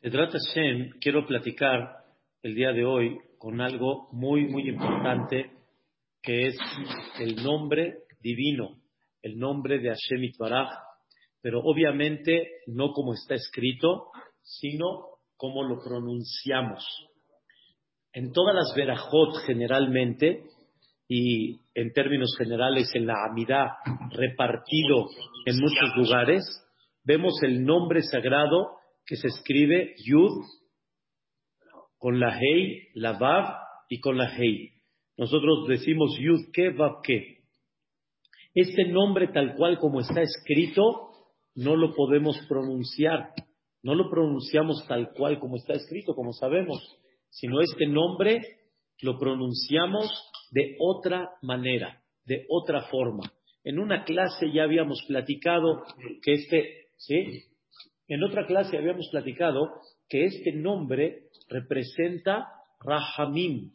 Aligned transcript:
Edrat 0.00 0.30
Hashem, 0.30 0.90
quiero 1.00 1.26
platicar 1.26 2.04
el 2.44 2.54
día 2.54 2.70
de 2.70 2.84
hoy 2.84 3.18
con 3.36 3.60
algo 3.60 4.08
muy, 4.12 4.46
muy 4.46 4.68
importante, 4.68 5.50
que 6.22 6.46
es 6.46 6.56
el 7.18 7.42
nombre 7.42 8.04
divino, 8.20 8.76
el 9.22 9.36
nombre 9.36 9.80
de 9.80 9.88
Hashem 9.88 10.22
Itbaraj, 10.22 10.68
pero 11.42 11.62
obviamente 11.64 12.60
no 12.68 12.92
como 12.92 13.12
está 13.12 13.34
escrito, 13.34 14.12
sino 14.40 15.18
como 15.36 15.64
lo 15.64 15.80
pronunciamos. 15.82 16.86
En 18.12 18.30
todas 18.30 18.54
las 18.54 18.72
verajot 18.76 19.38
generalmente, 19.46 20.44
y 21.08 21.58
en 21.74 21.92
términos 21.92 22.36
generales 22.38 22.88
en 22.94 23.04
la 23.04 23.14
Amidá 23.28 23.78
repartido 24.12 25.08
en 25.44 25.58
muchos 25.58 25.96
lugares, 25.96 26.44
vemos 27.02 27.34
el 27.42 27.64
nombre 27.64 28.02
sagrado 28.02 28.77
que 29.08 29.16
se 29.16 29.28
escribe 29.28 29.94
Yud 30.04 30.44
con 31.96 32.20
la 32.20 32.38
Hei, 32.38 32.88
la 32.94 33.14
Vav 33.14 33.56
y 33.88 34.00
con 34.00 34.18
la 34.18 34.30
Hei. 34.36 34.70
Nosotros 35.16 35.66
decimos 35.66 36.16
Yud 36.20 36.52
ke, 36.52 36.70
Vav 36.70 37.00
ke. 37.02 37.38
Este 38.54 38.84
nombre 38.84 39.28
tal 39.28 39.54
cual 39.56 39.78
como 39.78 40.00
está 40.00 40.20
escrito, 40.20 41.08
no 41.54 41.74
lo 41.74 41.94
podemos 41.94 42.38
pronunciar. 42.48 43.32
No 43.82 43.94
lo 43.94 44.10
pronunciamos 44.10 44.86
tal 44.86 45.12
cual 45.14 45.38
como 45.38 45.56
está 45.56 45.72
escrito, 45.72 46.14
como 46.14 46.34
sabemos, 46.34 46.78
sino 47.30 47.62
este 47.62 47.86
nombre 47.86 48.42
lo 49.00 49.18
pronunciamos 49.18 50.10
de 50.50 50.76
otra 50.80 51.30
manera, 51.40 52.02
de 52.26 52.44
otra 52.50 52.82
forma. 52.90 53.32
En 53.64 53.78
una 53.78 54.04
clase 54.04 54.52
ya 54.52 54.64
habíamos 54.64 55.02
platicado 55.08 55.84
que 56.22 56.32
este, 56.32 56.88
¿sí? 56.96 57.47
En 58.08 58.24
otra 58.24 58.46
clase 58.46 58.78
habíamos 58.78 59.08
platicado 59.10 59.82
que 60.08 60.24
este 60.24 60.52
nombre 60.52 61.24
representa 61.48 62.48
Rahamim. 62.80 63.70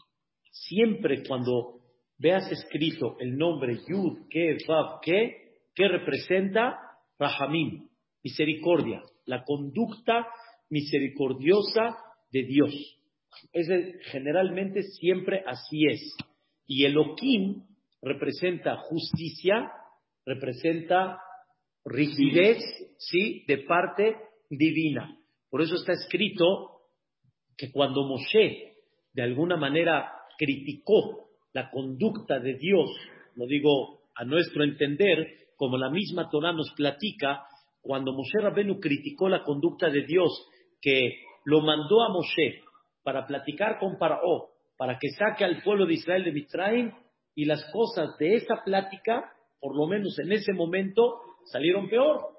Siempre 0.52 1.23
cuando 1.27 1.81
veas 2.17 2.52
escrito 2.52 3.16
el 3.19 3.38
nombre 3.38 3.77
Yud, 3.88 4.27
Ke, 4.30 4.57
Vav, 4.67 5.02
Ke, 5.02 5.59
¿qué 5.75 5.88
representa? 5.88 6.80
Rahamim, 7.19 7.88
misericordia, 8.23 9.03
la 9.25 9.44
conducta 9.44 10.27
misericordiosa 10.69 11.95
de 12.31 12.44
Dios. 12.44 12.73
Es 13.52 13.67
generalmente 14.11 14.81
siempre 14.81 15.44
así 15.45 15.85
es. 15.85 16.17
Y 16.66 16.85
Elohim 16.85 17.63
representa 18.02 18.77
justicia, 18.77 19.72
representa 20.25 21.19
rigidez, 21.85 22.57
sí, 22.97 23.44
de 23.47 23.59
parte 23.59 24.16
divina. 24.57 25.17
Por 25.49 25.61
eso 25.61 25.75
está 25.75 25.93
escrito 25.93 26.81
que 27.57 27.71
cuando 27.71 28.05
Moshe 28.05 28.73
de 29.13 29.21
alguna 29.21 29.57
manera 29.57 30.11
criticó 30.37 31.29
la 31.53 31.69
conducta 31.69 32.39
de 32.39 32.55
Dios, 32.55 32.89
lo 33.35 33.45
digo 33.45 34.01
a 34.15 34.25
nuestro 34.25 34.63
entender, 34.63 35.27
como 35.55 35.77
la 35.77 35.89
misma 35.89 36.29
Torah 36.29 36.51
nos 36.51 36.71
platica, 36.75 37.45
cuando 37.81 38.13
Moshe 38.13 38.39
Rabenu 38.39 38.79
criticó 38.79 39.29
la 39.29 39.43
conducta 39.43 39.89
de 39.89 40.03
Dios, 40.05 40.47
que 40.81 41.17
lo 41.45 41.61
mandó 41.61 42.01
a 42.01 42.09
Moshe 42.09 42.61
para 43.03 43.27
platicar 43.27 43.77
con 43.79 43.97
Paró, 43.97 44.49
para 44.77 44.97
que 44.97 45.09
saque 45.09 45.43
al 45.43 45.61
pueblo 45.61 45.85
de 45.85 45.93
Israel 45.93 46.23
de 46.23 46.31
Mitraim, 46.31 46.91
y 47.35 47.45
las 47.45 47.63
cosas 47.71 48.17
de 48.17 48.35
esa 48.35 48.63
plática, 48.63 49.31
por 49.59 49.75
lo 49.75 49.88
menos 49.88 50.17
en 50.19 50.31
ese 50.31 50.53
momento, 50.53 51.19
salieron 51.45 51.89
peor. 51.89 52.32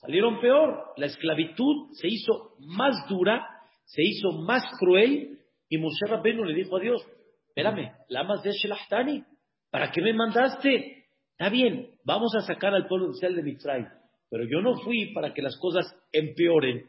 Salieron 0.00 0.40
peor. 0.40 0.92
La 0.96 1.06
esclavitud 1.06 1.92
se 1.92 2.08
hizo 2.08 2.54
más 2.58 3.06
dura, 3.08 3.46
se 3.84 4.02
hizo 4.02 4.32
más 4.32 4.64
cruel, 4.78 5.38
y 5.68 5.78
Moshe 5.78 6.06
Rabbeinu 6.06 6.44
le 6.44 6.54
dijo 6.54 6.76
a 6.76 6.80
Dios, 6.80 7.06
espérame, 7.48 7.92
lamas 8.08 8.42
de 8.42 8.52
Shelahtani, 8.52 9.22
¿para 9.70 9.90
qué 9.90 10.00
me 10.00 10.14
mandaste? 10.14 11.06
Está 11.32 11.48
bien, 11.48 11.90
vamos 12.04 12.34
a 12.34 12.40
sacar 12.40 12.74
al 12.74 12.86
pueblo 12.86 13.06
de 13.06 13.12
Israel 13.12 13.36
de 13.36 13.42
Mitzray, 13.42 13.86
pero 14.28 14.44
yo 14.44 14.60
no 14.60 14.76
fui 14.80 15.12
para 15.12 15.32
que 15.32 15.42
las 15.42 15.56
cosas 15.58 15.86
empeoren, 16.12 16.86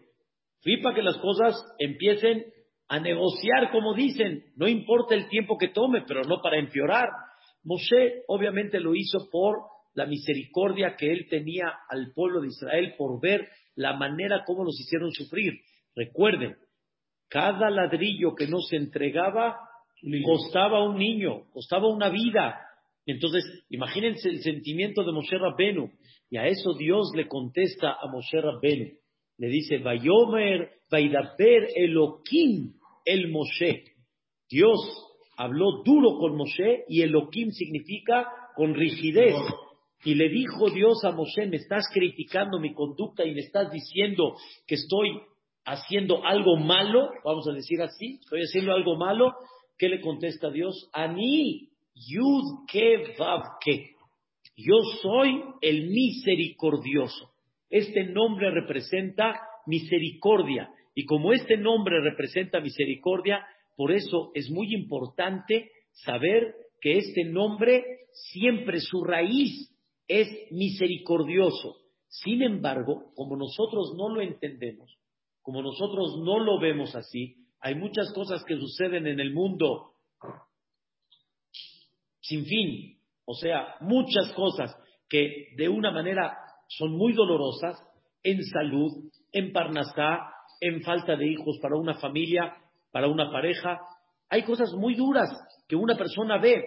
fui 0.62 0.78
para 0.82 0.96
que 0.96 1.04
las 1.04 1.18
cosas 1.18 1.56
empiecen 1.80 2.46
a 2.88 3.00
negociar, 3.00 3.72
como 3.72 3.94
dicen, 3.94 4.46
no 4.56 4.68
importa 4.68 5.16
el 5.16 5.30
tiempo 5.30 5.58
que 5.58 5.70
tome, 5.70 6.04
pero 6.08 6.24
no 6.24 6.42
para 6.42 6.60
empeorar. 6.60 7.08
Moshe 7.64 8.24
obviamente 8.28 8.80
lo 8.80 8.96
hizo 8.96 9.30
por 9.32 9.60
la 9.94 10.06
misericordia 10.06 10.96
que 10.96 11.12
él 11.12 11.28
tenía 11.30 11.72
al 11.90 12.14
pueblo 12.14 12.42
de 12.42 12.48
Israel 12.48 12.94
por 12.98 13.20
ver 13.22 13.48
la 13.76 13.96
manera 13.98 14.44
como 14.46 14.64
los 14.64 14.80
hicieron 14.80 15.12
sufrir. 15.12 15.54
Recuerden, 15.96 16.56
cada 17.30 17.70
ladrillo 17.70 18.36
que 18.36 18.48
no 18.48 18.60
se 18.60 18.78
entregaba 18.78 19.58
costaba 20.26 20.84
un 20.84 20.98
niño, 20.98 21.44
costaba 21.52 21.88
una 21.88 22.10
vida. 22.10 22.60
Entonces, 23.06 23.44
imagínense 23.70 24.30
el 24.30 24.42
sentimiento 24.42 25.04
de 25.04 25.12
Moshe 25.12 25.38
Rabbenu. 25.38 25.92
Y 26.30 26.38
a 26.38 26.48
eso 26.48 26.74
Dios 26.74 27.12
le 27.16 27.28
contesta 27.28 27.98
a 28.02 28.08
Moshe 28.08 28.40
Rabbenu. 28.40 28.92
Le 29.38 29.48
dice, 29.48 29.80
Vayomer, 29.80 30.72
Vaidaber 30.90 31.70
Elohim 31.76 32.74
el 33.06 33.30
Moshe. 33.30 33.84
Dios 34.50 34.80
habló 35.38 35.82
duro 35.84 36.18
con 36.20 36.36
Moshe 36.36 36.86
y 36.88 37.02
Elohim 37.02 37.52
significa 37.52 38.28
con 38.56 38.76
rigidez. 38.76 39.36
Y 40.04 40.16
le 40.16 40.30
dijo 40.30 40.70
Dios 40.70 41.04
a 41.04 41.12
Moshe, 41.12 41.46
me 41.46 41.58
estás 41.58 41.86
criticando 41.94 42.60
mi 42.60 42.74
conducta 42.74 43.24
y 43.26 43.34
me 43.34 43.42
estás 43.42 43.72
diciendo 43.72 44.36
que 44.66 44.76
estoy 44.76 45.22
haciendo 45.66 46.26
algo 46.26 46.58
malo, 46.58 47.12
vamos 47.24 47.48
a 47.48 47.54
decir 47.54 47.82
así, 47.82 48.18
estoy 48.22 48.42
haciendo 48.42 48.74
algo 48.74 48.98
malo. 48.98 49.34
¿Qué 49.78 49.90
le 49.90 50.02
contesta 50.02 50.50
Dios? 50.50 50.90
Ani 50.94 51.70
yud 51.94 52.66
ke 52.68 53.16
vav 53.18 53.60
ke. 53.64 53.96
Yo 54.56 54.82
soy 55.02 55.42
el 55.62 55.88
misericordioso. 55.88 57.32
Este 57.70 58.04
nombre 58.06 58.52
representa 58.52 59.40
misericordia. 59.66 60.70
Y 60.94 61.06
como 61.06 61.32
este 61.32 61.58
nombre 61.58 62.02
representa 62.02 62.60
misericordia, 62.60 63.46
por 63.78 63.92
eso 63.92 64.32
es 64.34 64.50
muy 64.50 64.74
importante 64.74 65.72
saber 65.92 66.56
que 66.82 66.98
este 66.98 67.24
nombre 67.24 67.84
siempre 68.12 68.80
su 68.80 69.04
raíz 69.04 69.71
es 70.08 70.28
misericordioso. 70.52 71.78
Sin 72.08 72.42
embargo, 72.42 73.12
como 73.16 73.36
nosotros 73.38 73.94
no 73.98 74.10
lo 74.10 74.22
entendemos, 74.22 74.98
como 75.42 75.62
nosotros 75.62 76.20
no 76.24 76.40
lo 76.40 76.60
vemos 76.60 76.96
así, 76.96 77.38
hay 77.60 77.76
muchas 77.76 78.12
cosas 78.14 78.44
que 78.44 78.58
suceden 78.58 79.08
en 79.08 79.20
el 79.20 79.34
mundo 79.34 79.92
sin 82.22 82.46
fin, 82.46 82.98
o 83.26 83.34
sea, 83.34 83.76
muchas 83.82 84.32
cosas 84.34 84.76
que 85.10 85.50
de 85.58 85.68
una 85.68 85.92
manera 85.92 86.38
son 86.68 86.96
muy 86.96 87.14
dolorosas 87.14 87.78
en 88.24 88.42
salud, 88.44 88.92
en 89.32 89.52
parnasá, 89.52 90.32
en 90.62 90.82
falta 90.82 91.16
de 91.16 91.28
hijos 91.28 91.58
para 91.62 91.76
una 91.76 91.96
familia, 91.96 92.56
para 92.92 93.08
una 93.08 93.32
pareja. 93.32 93.80
Hay 94.30 94.44
cosas 94.44 94.72
muy 94.74 94.96
duras 94.96 95.30
que 95.68 95.76
una 95.76 95.98
persona 95.98 96.38
ve 96.38 96.64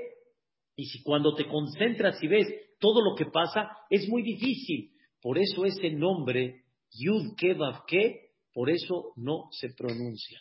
y 0.76 0.84
si 0.86 1.02
cuando 1.02 1.34
te 1.34 1.46
concentras 1.46 2.22
y 2.22 2.26
ves 2.26 2.46
todo 2.84 3.00
lo 3.00 3.14
que 3.14 3.24
pasa, 3.24 3.70
es 3.88 4.06
muy 4.10 4.22
difícil. 4.22 4.90
Por 5.22 5.38
eso 5.38 5.64
ese 5.64 5.88
nombre, 5.88 6.64
Yud 6.92 7.34
Kevav 7.34 7.86
Ke, 7.86 8.32
por 8.52 8.68
eso 8.68 9.14
no 9.16 9.48
se 9.52 9.70
pronuncia. 9.70 10.38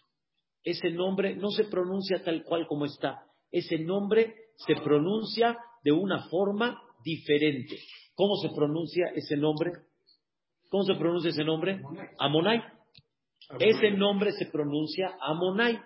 Ese 0.62 0.90
nombre 0.90 1.38
no 1.38 1.52
se 1.52 1.64
pronuncia 1.64 2.22
tal 2.22 2.44
cual 2.44 2.68
como 2.68 2.84
está. 2.84 3.24
Ese 3.50 3.80
nombre 3.80 4.36
se 4.58 4.76
pronuncia 4.76 5.58
de 5.86 5.94
una 5.94 6.28
forma 6.28 6.82
diferente. 7.02 7.80
¿Cómo 8.14 8.36
se 8.36 8.50
pronuncia 8.50 9.06
ese 9.16 9.38
nombre? 9.38 9.72
¿Cómo 10.70 10.84
se 10.84 10.96
pronuncia 10.96 11.30
ese 11.30 11.46
nombre? 11.46 11.82
Amonai. 12.20 12.62
Ese 13.58 13.92
nombre 13.92 14.34
se 14.34 14.48
pronuncia 14.48 15.16
Amonai. 15.22 15.80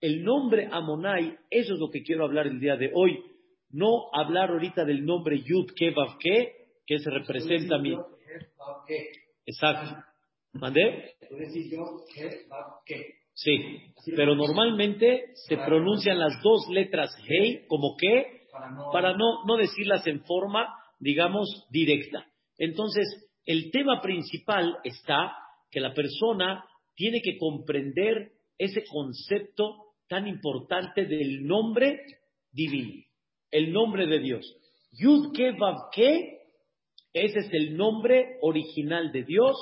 El 0.00 0.24
nombre 0.24 0.70
Amonai, 0.72 1.36
eso 1.50 1.74
es 1.74 1.78
lo 1.78 1.90
que 1.90 2.02
quiero 2.02 2.24
hablar 2.24 2.46
el 2.46 2.60
día 2.60 2.76
de 2.76 2.92
hoy. 2.94 3.22
No 3.70 4.08
hablar 4.12 4.50
ahorita 4.50 4.84
del 4.84 5.04
nombre 5.04 5.42
Yud 5.42 5.72
Kevav 5.76 6.18
Ke, 6.18 6.52
que 6.86 6.98
se 6.98 7.10
representa 7.10 7.76
a 7.76 7.78
mí. 7.78 7.96
Exacto. 9.44 9.96
¿Mandé? 10.52 11.14
Sí, 13.34 13.56
pero 14.16 14.34
normalmente 14.34 15.32
se 15.46 15.56
pronuncian 15.56 16.18
las 16.18 16.42
dos 16.42 16.68
letras 16.70 17.10
Hei 17.28 17.66
como 17.66 17.96
que 17.96 18.38
para 18.92 19.12
no, 19.12 19.44
no 19.46 19.56
decirlas 19.56 20.06
en 20.06 20.24
forma, 20.24 20.74
digamos, 20.98 21.66
directa. 21.70 22.26
Entonces, 22.56 23.06
el 23.44 23.70
tema 23.70 24.00
principal 24.00 24.78
está 24.82 25.32
que 25.70 25.80
la 25.80 25.94
persona 25.94 26.64
tiene 26.94 27.20
que 27.22 27.38
comprender 27.38 28.32
ese 28.58 28.84
concepto 28.84 29.94
tan 30.08 30.26
importante 30.26 31.04
del 31.04 31.46
nombre 31.46 32.00
divino, 32.50 33.04
el 33.50 33.72
nombre 33.72 34.06
de 34.06 34.20
Dios. 34.20 34.56
Yud 34.92 35.32
Ke 35.32 36.38
ese 37.12 37.38
es 37.40 37.52
el 37.52 37.76
nombre 37.76 38.38
original 38.42 39.10
de 39.12 39.24
Dios 39.24 39.56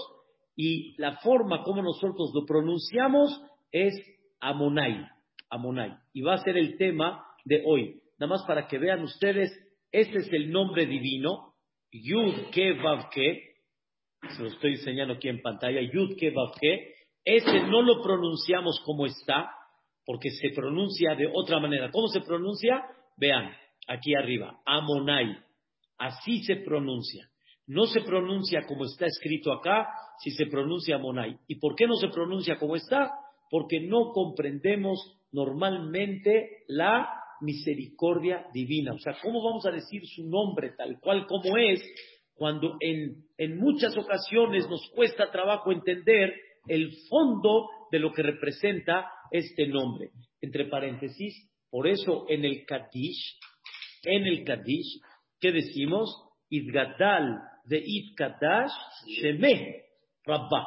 Y 0.56 0.94
la 1.00 1.17
forma 1.19 1.62
como 1.62 1.83
nosotros 1.83 2.33
lo 2.35 2.44
pronunciamos 2.47 3.43
es 3.71 3.94
Amonai. 4.41 5.06
Amonai. 5.50 5.97
Y 6.12 6.23
va 6.23 6.35
a 6.35 6.44
ser 6.44 6.56
el 6.56 6.77
tema 6.77 7.25
de 7.44 7.62
hoy. 7.67 8.00
Nada 8.19 8.31
más 8.31 8.44
para 8.47 8.67
que 8.67 8.79
vean 8.79 9.03
ustedes, 9.03 9.50
este 9.93 10.19
es 10.19 10.33
el 10.33 10.50
nombre 10.50 10.87
divino, 10.87 11.55
Yud 11.93 12.50
Ke. 12.53 12.75
Se 14.31 14.43
lo 14.43 14.49
estoy 14.49 14.73
enseñando 14.73 15.15
aquí 15.15 15.29
en 15.29 15.43
pantalla. 15.43 15.81
Yud 15.83 16.17
Ke. 16.17 16.33
Ese 17.23 17.61
no 17.65 17.83
lo 17.83 18.03
pronunciamos 18.03 18.81
como 18.85 19.05
está, 19.05 19.50
porque 20.06 20.31
se 20.31 20.50
pronuncia 20.55 21.15
de 21.15 21.31
otra 21.33 21.61
manera. 21.61 21.91
¿Cómo 21.91 22.09
se 22.09 22.21
pronuncia? 22.23 22.83
Vean, 23.19 23.53
aquí 23.87 24.15
arriba, 24.15 24.61
Amonai. 24.65 25.37
Así 25.99 26.43
se 26.44 26.56
pronuncia. 26.56 27.29
No 27.67 27.87
se 27.87 28.00
pronuncia 28.03 28.62
como 28.67 28.85
está 28.85 29.06
escrito 29.06 29.53
acá, 29.53 29.88
si 30.21 30.31
se 30.31 30.47
pronuncia 30.47 30.97
Amonai. 30.97 31.37
¿Y 31.49 31.56
por 31.56 31.75
qué 31.75 31.87
no 31.87 31.94
se 31.97 32.09
pronuncia 32.09 32.59
como 32.59 32.77
está? 32.77 33.11
Porque 33.50 33.81
no 33.81 34.12
comprendemos 34.12 34.99
normalmente 35.33 36.65
la 36.69 37.09
misericordia 37.41 38.47
divina. 38.53 38.93
O 38.94 38.99
sea, 38.99 39.17
¿cómo 39.23 39.43
vamos 39.43 39.67
a 39.67 39.71
decir 39.71 40.03
su 40.06 40.29
nombre 40.29 40.73
tal 40.77 40.99
cual 41.00 41.27
como 41.27 41.56
es 41.56 41.83
cuando 42.35 42.77
en, 42.81 43.25
en 43.37 43.59
muchas 43.59 43.97
ocasiones 43.97 44.69
nos 44.69 44.88
cuesta 44.94 45.31
trabajo 45.31 45.73
entender 45.73 46.35
el 46.67 46.93
fondo 47.09 47.69
de 47.91 47.99
lo 47.99 48.12
que 48.12 48.23
representa 48.23 49.11
este 49.31 49.67
nombre? 49.67 50.11
Entre 50.41 50.67
paréntesis, 50.67 51.50
por 51.71 51.87
eso 51.87 52.27
en 52.29 52.44
el 52.44 52.65
Kadish, 52.65 53.38
en 54.06 54.26
el 54.26 54.44
Kadish, 54.44 55.00
¿qué 55.41 55.53
decimos? 55.53 56.23
Idgadal 56.49 57.41
de 57.64 57.82
Idkadash 57.85 58.73
Shemeh 59.06 59.85
Rabba. 60.25 60.67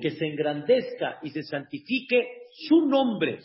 Que 0.00 0.10
se 0.10 0.26
engrandezca 0.26 1.18
y 1.22 1.30
se 1.30 1.42
santifique 1.42 2.46
su 2.52 2.86
nombre. 2.86 3.40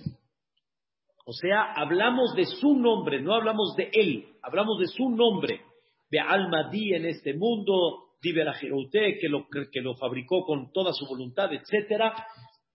O 1.26 1.34
sea, 1.34 1.74
hablamos 1.74 2.36
de 2.36 2.46
su 2.46 2.76
nombre, 2.76 3.22
no 3.22 3.34
hablamos 3.34 3.76
de 3.76 3.90
él, 3.92 4.28
hablamos 4.44 4.80
de 4.80 4.88
su 4.88 5.10
nombre. 5.10 5.62
De 6.10 6.20
Almadí 6.20 6.94
en 6.94 7.06
este 7.06 7.34
mundo, 7.34 8.12
Diberajerote, 8.22 9.18
que 9.20 9.28
lo, 9.28 9.48
que 9.50 9.81
lo 9.81 9.96
fabricó 9.96 10.46
con 10.46 10.72
toda 10.72 10.94
su 10.94 11.08
voluntad, 11.08 11.52
etcétera. 11.52 12.14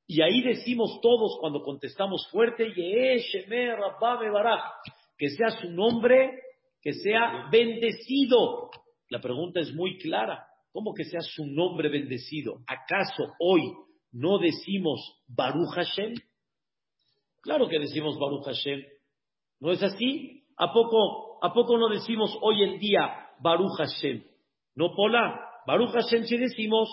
Y 0.06 0.22
ahí 0.22 0.42
decimos 0.42 1.00
todos 1.00 1.38
cuando 1.40 1.62
contestamos 1.62 2.28
fuerte, 2.32 2.72
que 2.74 3.22
sea 5.30 5.50
su 5.50 5.70
nombre, 5.70 6.40
que 6.80 6.92
sea 6.92 7.48
bendecido. 7.50 8.70
La 9.08 9.20
pregunta 9.20 9.60
es 9.60 9.74
muy 9.74 9.98
clara. 9.98 10.46
¿Cómo 10.72 10.94
que 10.94 11.04
sea 11.04 11.20
su 11.20 11.46
nombre 11.46 11.88
bendecido? 11.88 12.60
¿Acaso 12.66 13.34
hoy 13.40 13.62
no 14.12 14.38
decimos 14.38 15.00
Baruch 15.28 15.74
Hashem? 15.74 16.14
Claro 17.42 17.68
que 17.68 17.78
decimos 17.78 18.18
Baruch 18.18 18.44
Hashem. 18.44 18.84
¿No 19.60 19.72
es 19.72 19.82
así? 19.82 20.44
¿A 20.56 20.72
poco, 20.72 21.38
¿A 21.42 21.52
poco 21.52 21.76
no 21.76 21.88
decimos 21.88 22.36
hoy 22.42 22.62
en 22.62 22.78
día 22.78 23.28
Baruch 23.40 23.76
Hashem? 23.78 24.24
¿No, 24.74 24.94
Pola? 24.94 25.40
Baruch 25.66 25.90
Hashem 25.90 26.24
sí 26.24 26.36
decimos. 26.36 26.88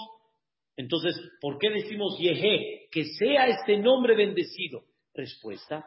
Entonces, 0.75 1.19
¿por 1.41 1.57
qué 1.57 1.69
decimos 1.69 2.17
Yehe? 2.19 2.87
Que 2.91 3.05
sea 3.05 3.47
este 3.47 3.77
nombre 3.77 4.15
bendecido. 4.15 4.83
Respuesta, 5.13 5.85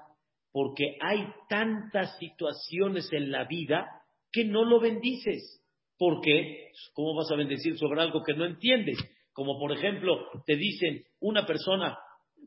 porque 0.52 0.97
hay 1.00 1.26
tantas 1.49 2.19
situaciones 2.19 3.08
en 3.12 3.31
la 3.31 3.44
vida 3.44 3.87
que 4.32 4.44
no 4.44 4.64
lo 4.64 4.81
bendices. 4.81 5.62
¿Por 5.99 6.20
qué? 6.20 6.70
¿Cómo 6.94 7.14
vas 7.14 7.31
a 7.31 7.37
bendecir 7.37 7.76
sobre 7.79 8.00
algo 8.00 8.23
que 8.23 8.35
no 8.35 8.44
entiendes? 8.44 8.99
Como 9.32 9.58
por 9.58 9.73
ejemplo, 9.73 10.19
te 10.47 10.56
dicen 10.56 11.05
una 11.20 11.47
persona, 11.47 11.97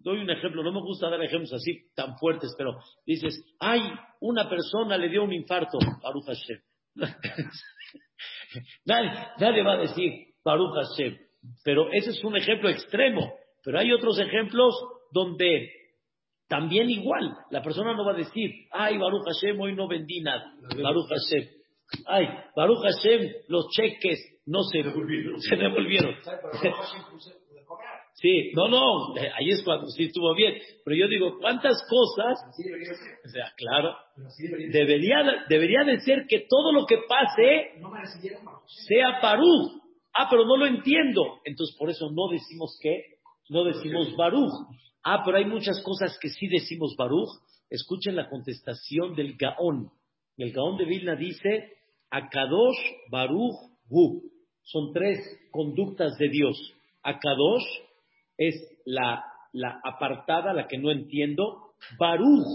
doy 0.01 0.19
un 0.19 0.29
ejemplo, 0.29 0.63
no 0.63 0.71
me 0.71 0.81
gusta 0.81 1.09
dar 1.09 1.23
ejemplos 1.23 1.53
así 1.53 1.85
tan 1.95 2.17
fuertes, 2.17 2.53
pero 2.57 2.77
dices, 3.05 3.41
ay, 3.59 3.81
una 4.21 4.49
persona 4.49 4.97
le 4.97 5.09
dio 5.09 5.23
un 5.23 5.33
infarto, 5.33 5.77
Baruch 6.01 6.25
Hashem. 6.25 6.59
nadie, 8.85 9.11
nadie, 9.39 9.63
va 9.63 9.73
a 9.73 9.81
decir 9.81 10.11
Baruch 10.43 10.73
Hashem, 10.75 11.17
pero 11.63 11.91
ese 11.91 12.11
es 12.11 12.23
un 12.23 12.35
ejemplo 12.37 12.69
extremo, 12.69 13.33
pero 13.63 13.79
hay 13.79 13.91
otros 13.91 14.19
ejemplos 14.19 14.75
donde 15.11 15.69
también 16.47 16.89
igual, 16.89 17.35
la 17.49 17.61
persona 17.61 17.93
no 17.93 18.05
va 18.05 18.13
a 18.13 18.17
decir, 18.17 18.51
ay, 18.71 18.97
Baruch 18.97 19.23
Hashem, 19.25 19.59
hoy 19.59 19.75
no 19.75 19.87
vendí 19.87 20.21
nada, 20.21 20.53
Baruch 20.61 21.09
Hashem. 21.09 21.47
Ay, 22.05 22.27
Baruch 22.55 22.83
Hashem, 22.83 23.31
los 23.47 23.69
cheques 23.69 24.19
no 24.45 24.61
se, 24.63 24.83
se 24.83 25.55
devolvieron. 25.55 26.15
Sí, 28.15 28.51
no, 28.55 28.67
no, 28.67 29.15
ahí 29.15 29.49
es 29.49 29.63
cuando 29.63 29.87
sí 29.87 30.03
estuvo 30.05 30.33
bien. 30.35 30.53
Pero 30.85 30.95
yo 30.95 31.07
digo, 31.07 31.39
¿cuántas 31.39 31.83
cosas? 31.89 32.39
O 33.25 33.29
sea, 33.29 33.51
claro, 33.57 33.95
debería, 34.71 35.45
debería 35.49 35.83
de 35.83 35.99
ser 36.01 36.25
que 36.27 36.45
todo 36.47 36.71
lo 36.71 36.85
que 36.85 36.99
pase 37.07 37.81
sea 38.87 39.19
Parú. 39.19 39.81
Ah, 40.13 40.27
pero 40.29 40.45
no 40.45 40.57
lo 40.57 40.67
entiendo. 40.67 41.39
Entonces, 41.43 41.75
por 41.77 41.89
eso 41.89 42.11
no 42.11 42.29
decimos 42.31 42.77
que, 42.81 43.15
no 43.49 43.63
decimos 43.63 44.15
Baruch. 44.15 44.51
Ah, 45.03 45.21
pero 45.25 45.37
hay 45.37 45.45
muchas 45.45 45.81
cosas 45.83 46.17
que 46.19 46.29
sí 46.29 46.47
decimos 46.47 46.95
Baruch. 46.97 47.29
Escuchen 47.69 48.15
la 48.15 48.29
contestación 48.29 49.15
del 49.15 49.35
Gaón. 49.35 49.91
El 50.37 50.51
Gaón 50.53 50.77
de 50.77 50.85
Vilna 50.85 51.15
dice, 51.15 51.73
Akadosh 52.09 52.77
Baruch 53.09 53.55
Hu. 53.89 54.21
Son 54.63 54.93
tres 54.93 55.19
conductas 55.51 56.17
de 56.17 56.29
Dios. 56.29 56.73
Akadosh 57.01 57.65
es 58.37 58.55
la, 58.85 59.23
apartada, 59.83 60.53
la 60.53 60.67
que 60.67 60.77
no 60.77 60.89
entiendo. 60.89 61.73
Baruch, 61.99 62.45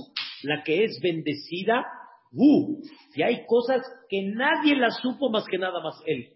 la 0.45 0.62
que 0.62 0.85
es 0.85 0.99
bendecida. 1.03 1.85
Hu. 2.33 2.83
Y 3.15 3.23
hay 3.23 3.45
cosas 3.47 3.83
que 4.09 4.23
nadie 4.23 4.75
las 4.75 4.99
supo 5.03 5.29
más 5.29 5.45
que 5.45 5.59
nada 5.59 5.81
más 5.81 6.00
él. 6.06 6.33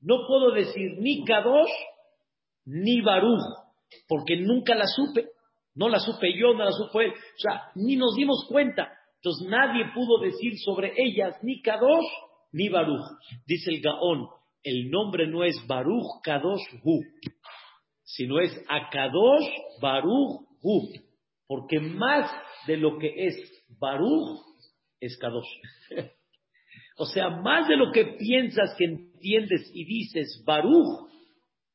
No 0.00 0.26
puedo 0.26 0.50
decir 0.52 0.98
ni 0.98 1.24
Kadosh 1.24 1.72
ni 2.66 3.00
Baruch, 3.00 3.42
porque 4.08 4.36
nunca 4.36 4.74
la 4.74 4.86
supe. 4.86 5.28
No 5.74 5.88
la 5.88 5.98
supe 5.98 6.32
yo, 6.38 6.54
no 6.54 6.64
la 6.64 6.72
supo 6.72 7.00
él. 7.00 7.10
O 7.10 7.38
sea, 7.38 7.70
ni 7.74 7.96
nos 7.96 8.14
dimos 8.14 8.46
cuenta. 8.48 8.92
Entonces 9.16 9.48
nadie 9.48 9.86
pudo 9.94 10.20
decir 10.20 10.52
sobre 10.58 10.92
ellas 10.96 11.36
ni 11.42 11.62
Kadosh 11.62 12.04
ni 12.52 12.68
Baruch. 12.68 13.04
Dice 13.46 13.70
el 13.70 13.80
Gaón, 13.80 14.28
el 14.62 14.90
nombre 14.90 15.26
no 15.26 15.44
es 15.44 15.56
Baruch 15.66 16.22
Kadosh 16.22 16.62
Hu, 16.82 17.00
sino 18.02 18.38
es 18.38 18.52
Akadosh 18.68 19.48
Baruch 19.80 20.46
Hu, 20.62 20.88
porque 21.46 21.80
más 21.80 22.30
de 22.66 22.76
lo 22.76 22.98
que 22.98 23.12
es 23.26 23.36
Baruch 23.80 24.40
es 25.00 25.16
Kadosh. 25.18 25.48
o 26.98 27.06
sea, 27.06 27.28
más 27.30 27.66
de 27.68 27.76
lo 27.76 27.92
que 27.92 28.04
piensas 28.18 28.74
que 28.78 28.84
entiendes 28.84 29.70
y 29.74 29.84
dices 29.84 30.42
Baruch, 30.46 31.10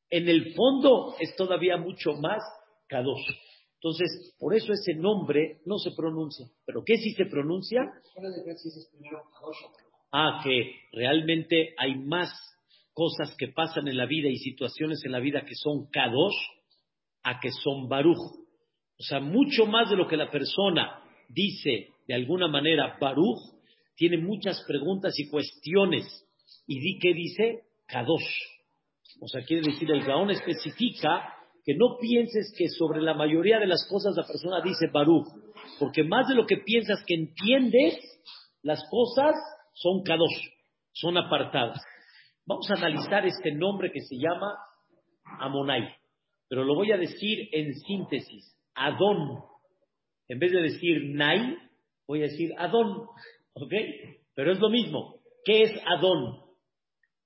en 0.08 0.28
el 0.28 0.54
fondo 0.54 1.14
es 1.20 1.36
todavía 1.36 1.76
mucho 1.76 2.14
más 2.14 2.42
Kadosh. 2.88 3.26
Entonces, 3.82 4.36
por 4.38 4.54
eso 4.54 4.74
ese 4.74 4.94
nombre 4.94 5.60
no 5.64 5.78
se 5.78 5.92
pronuncia. 5.96 6.46
¿Pero 6.66 6.82
qué 6.84 6.98
si 6.98 7.12
se 7.14 7.24
pronuncia? 7.24 7.80
Ah, 10.12 10.42
que 10.44 10.74
realmente 10.92 11.74
hay 11.78 11.94
más 11.94 12.30
cosas 12.92 13.34
que 13.38 13.48
pasan 13.48 13.88
en 13.88 13.96
la 13.96 14.04
vida 14.04 14.28
y 14.28 14.36
situaciones 14.36 15.02
en 15.04 15.12
la 15.12 15.18
vida 15.18 15.46
que 15.46 15.54
son 15.54 15.88
Kadosh 15.90 16.36
a 17.22 17.40
que 17.40 17.50
son 17.50 17.88
Baruch. 17.88 18.18
O 18.18 19.02
sea, 19.02 19.20
mucho 19.20 19.64
más 19.64 19.88
de 19.88 19.96
lo 19.96 20.06
que 20.06 20.18
la 20.18 20.30
persona 20.30 21.02
dice 21.30 21.88
de 22.06 22.14
alguna 22.14 22.48
manera 22.48 22.98
Baruch, 23.00 23.38
tiene 23.96 24.18
muchas 24.18 24.62
preguntas 24.66 25.18
y 25.18 25.30
cuestiones. 25.30 26.04
¿Y 26.66 26.80
di 26.80 26.98
qué 26.98 27.14
dice? 27.14 27.62
Kadosh. 27.86 28.30
O 29.22 29.28
sea, 29.28 29.42
quiere 29.42 29.62
decir, 29.62 29.90
el 29.90 30.04
Gaón 30.04 30.30
especifica 30.30 31.34
que 31.70 31.76
no 31.76 31.98
pienses 32.00 32.52
que 32.58 32.68
sobre 32.68 33.00
la 33.00 33.14
mayoría 33.14 33.60
de 33.60 33.68
las 33.68 33.86
cosas 33.88 34.16
la 34.16 34.26
persona 34.26 34.60
dice 34.60 34.88
Baruch, 34.92 35.28
porque 35.78 36.02
más 36.02 36.26
de 36.26 36.34
lo 36.34 36.44
que 36.44 36.56
piensas 36.56 36.98
que 37.06 37.14
entiendes, 37.14 37.96
las 38.62 38.82
cosas 38.90 39.36
son 39.74 40.02
Kadosh, 40.02 40.48
son 40.92 41.16
apartadas. 41.16 41.80
Vamos 42.44 42.68
a 42.72 42.74
analizar 42.74 43.24
este 43.24 43.52
nombre 43.52 43.92
que 43.92 44.00
se 44.00 44.16
llama 44.16 44.58
Amonai, 45.38 45.94
pero 46.48 46.64
lo 46.64 46.74
voy 46.74 46.90
a 46.90 46.96
decir 46.96 47.48
en 47.52 47.72
síntesis. 47.74 48.52
Adón. 48.74 49.44
En 50.26 50.40
vez 50.40 50.50
de 50.50 50.62
decir 50.62 51.14
Nai, 51.14 51.56
voy 52.08 52.18
a 52.18 52.22
decir 52.22 52.50
Adón. 52.58 53.06
¿Ok? 53.54 53.72
Pero 54.34 54.50
es 54.50 54.58
lo 54.58 54.70
mismo. 54.70 55.20
¿Qué 55.44 55.62
es 55.62 55.72
Adón? 55.86 56.40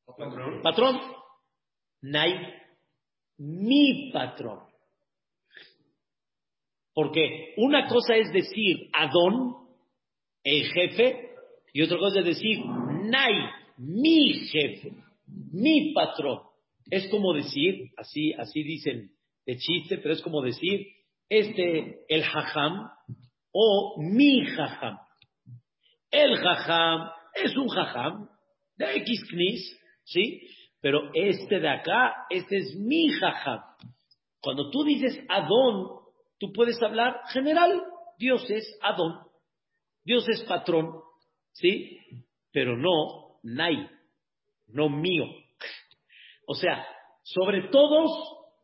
Patrón. 0.05 0.61
Patrón. 0.63 1.01
Nai. 2.03 2.64
Mi 3.39 4.11
patrón. 4.13 4.61
Porque 6.93 7.55
una 7.57 7.89
cosa 7.89 8.17
es 8.17 8.33
decir 8.33 8.89
Adón, 8.93 9.57
el 10.45 10.67
jefe, 10.67 11.31
y 11.73 11.83
otra 11.83 11.99
cosa 11.99 12.21
es 12.21 12.27
decir 12.27 12.61
Nai, 12.65 13.35
mi 13.79 14.35
jefe 14.49 15.05
mi 15.27 15.93
patrón. 15.93 16.41
Es 16.91 17.09
como 17.09 17.33
decir, 17.33 17.91
así, 17.97 18.33
así 18.35 18.63
dicen 18.63 19.11
de 19.47 19.57
chiste, 19.57 19.99
pero 19.99 20.15
es 20.15 20.23
como 20.23 20.43
decir, 20.43 20.87
este, 21.29 22.05
el 22.09 22.23
jajam 22.23 22.89
o 23.53 23.97
mi 24.03 24.45
jajam. 24.45 24.99
El 26.11 26.37
jajam 26.37 27.11
es 27.35 27.57
un 27.57 27.69
jajam 27.69 28.29
de 28.77 28.97
X 28.97 29.25
knis, 29.29 29.81
¿sí? 30.05 30.41
Pero 30.85 31.09
este 31.15 31.61
de 31.61 31.69
acá, 31.71 32.27
este 32.29 32.59
es 32.59 32.77
mi 32.77 33.09
jajam. 33.09 33.59
Cuando 34.39 34.69
tú 34.71 34.85
dices 34.85 35.19
Adón, 35.31 35.89
tú 36.39 36.53
puedes 36.53 36.77
hablar 36.83 37.23
general. 37.33 37.83
Dios 38.19 38.45
es 38.51 38.79
Adón. 38.83 39.15
Dios 40.05 40.29
es 40.29 40.43
patrón, 40.43 40.93
¿sí? 41.53 41.99
Pero 42.53 42.77
no 42.77 43.39
Nai, 43.43 43.89
no 44.67 44.91
mío. 44.91 45.25
O 46.47 46.55
sea, 46.55 46.87
sobre 47.23 47.69
todos 47.69 48.11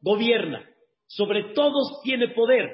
gobierna, 0.02 0.68
sobre 1.06 1.54
todos 1.54 2.02
tiene 2.02 2.34
poder, 2.34 2.68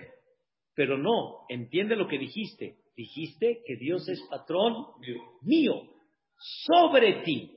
pero 0.75 0.99
no, 0.99 1.47
entiende 1.49 1.95
lo 1.95 2.09
que 2.09 2.19
dijiste. 2.19 2.79
Dijiste 2.97 3.63
que 3.65 3.77
Dios 3.77 4.09
es 4.09 4.21
patrón 4.29 4.75
mío, 5.43 5.83
sobre 6.37 7.23
ti. 7.23 7.57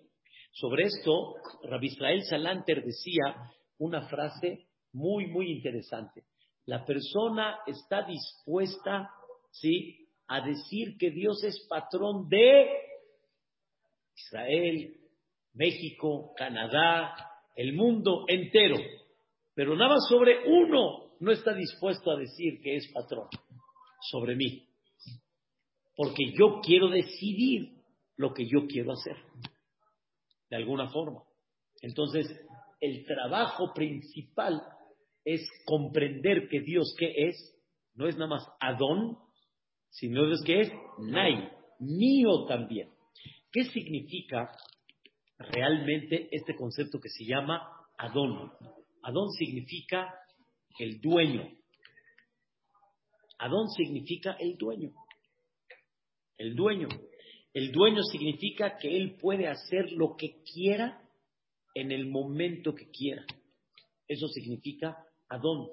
Sobre 0.60 0.88
esto, 0.88 1.36
Rabbi 1.64 1.88
Israel 1.88 2.22
Salanter 2.24 2.84
decía 2.84 3.50
una 3.78 4.10
frase 4.10 4.68
muy, 4.92 5.28
muy 5.28 5.54
interesante. 5.54 6.26
La 6.66 6.84
persona 6.84 7.60
está 7.66 8.04
dispuesta, 8.04 9.10
¿sí?, 9.52 10.06
a 10.28 10.42
decir 10.42 10.98
que 11.00 11.12
Dios 11.12 11.44
es 11.46 11.66
patrón 11.70 12.28
de 12.28 12.68
Israel, 14.16 14.98
México, 15.54 16.34
Canadá, 16.36 17.16
el 17.56 17.74
mundo 17.74 18.26
entero. 18.28 18.76
Pero 19.56 19.78
nada 19.78 19.92
más 19.96 20.08
sobre 20.10 20.46
uno 20.46 21.14
no 21.22 21.32
está 21.32 21.54
dispuesto 21.54 22.12
a 22.12 22.20
decir 22.20 22.62
que 22.62 22.76
es 22.76 22.92
patrón, 22.94 23.30
sobre 24.12 24.36
mí. 24.36 24.68
Porque 25.96 26.34
yo 26.38 26.60
quiero 26.62 26.90
decidir 26.90 27.82
lo 28.18 28.34
que 28.34 28.46
yo 28.46 28.68
quiero 28.68 28.92
hacer, 28.92 29.16
de 30.50 30.58
alguna 30.58 30.90
forma. 30.90 31.24
Entonces, 31.82 32.28
el 32.82 33.06
trabajo 33.06 33.74
principal 33.74 34.62
es 35.24 35.48
comprender 35.66 36.48
que 36.50 36.62
Dios 36.62 36.96
qué 36.98 37.14
es, 37.30 37.56
no 37.96 38.08
es 38.08 38.16
nada 38.16 38.30
más 38.30 38.48
Adón, 38.60 39.18
sino 39.90 40.32
es 40.32 40.42
que 40.44 40.62
es 40.62 40.72
Nai, 41.00 41.50
mío 41.80 42.46
también. 42.48 42.90
¿Qué 43.52 43.66
significa 43.66 44.52
realmente 45.38 46.30
este 46.32 46.56
concepto 46.56 47.00
que 47.00 47.10
se 47.10 47.26
llama 47.26 47.62
Adón? 47.98 48.52
Adón 49.04 49.32
significa 49.32 50.14
el 50.78 51.02
dueño. 51.02 51.50
Adón 53.40 53.70
significa 53.70 54.34
el 54.40 54.58
dueño. 54.58 54.92
El 56.38 56.56
dueño. 56.56 56.88
El 57.54 57.72
dueño 57.72 58.04
significa 58.04 58.78
que 58.78 58.96
él 58.96 59.18
puede 59.20 59.48
hacer 59.48 59.92
lo 59.92 60.16
que 60.16 60.44
quiera 60.44 61.02
en 61.74 61.92
el 61.92 62.08
momento 62.08 62.76
que 62.76 62.90
quiera. 62.90 63.26
Eso 64.08 64.28
significa 64.28 64.98
Adón. 65.30 65.68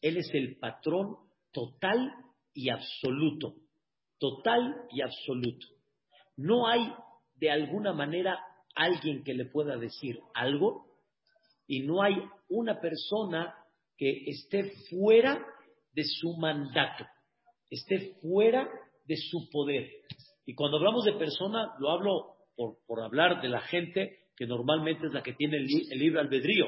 Él 0.00 0.16
es 0.16 0.28
el 0.34 0.58
patrón 0.58 1.16
total 1.52 2.12
y 2.52 2.68
absoluto. 2.68 3.54
Total 4.18 4.86
y 4.90 5.00
absoluto. 5.00 5.66
No 6.36 6.66
hay 6.66 6.92
de 7.34 7.50
alguna 7.50 7.92
manera 7.92 8.38
alguien 8.74 9.22
que 9.24 9.34
le 9.34 9.46
pueda 9.46 9.76
decir 9.76 10.18
algo 10.34 10.86
y 11.66 11.80
no 11.80 12.02
hay 12.02 12.14
una 12.48 12.80
persona 12.80 13.54
que 13.96 14.24
esté 14.26 14.72
fuera 14.90 15.44
de 15.92 16.04
su 16.04 16.36
mandato, 16.36 17.04
esté 17.70 18.14
fuera 18.20 18.68
de 19.04 19.16
su 19.16 19.48
poder. 19.50 19.90
Y 20.44 20.54
cuando 20.54 20.78
hablamos 20.78 21.04
de 21.04 21.12
persona, 21.12 21.74
lo 21.78 21.90
hablo 21.90 22.36
por, 22.86 23.00
hablar 23.02 23.40
de 23.40 23.48
la 23.48 23.60
gente 23.60 24.18
que 24.36 24.46
normalmente 24.46 25.06
es 25.06 25.12
la 25.12 25.22
que 25.22 25.34
tiene 25.34 25.58
el, 25.58 25.66
el 25.90 25.98
libre 25.98 26.20
albedrío, 26.20 26.66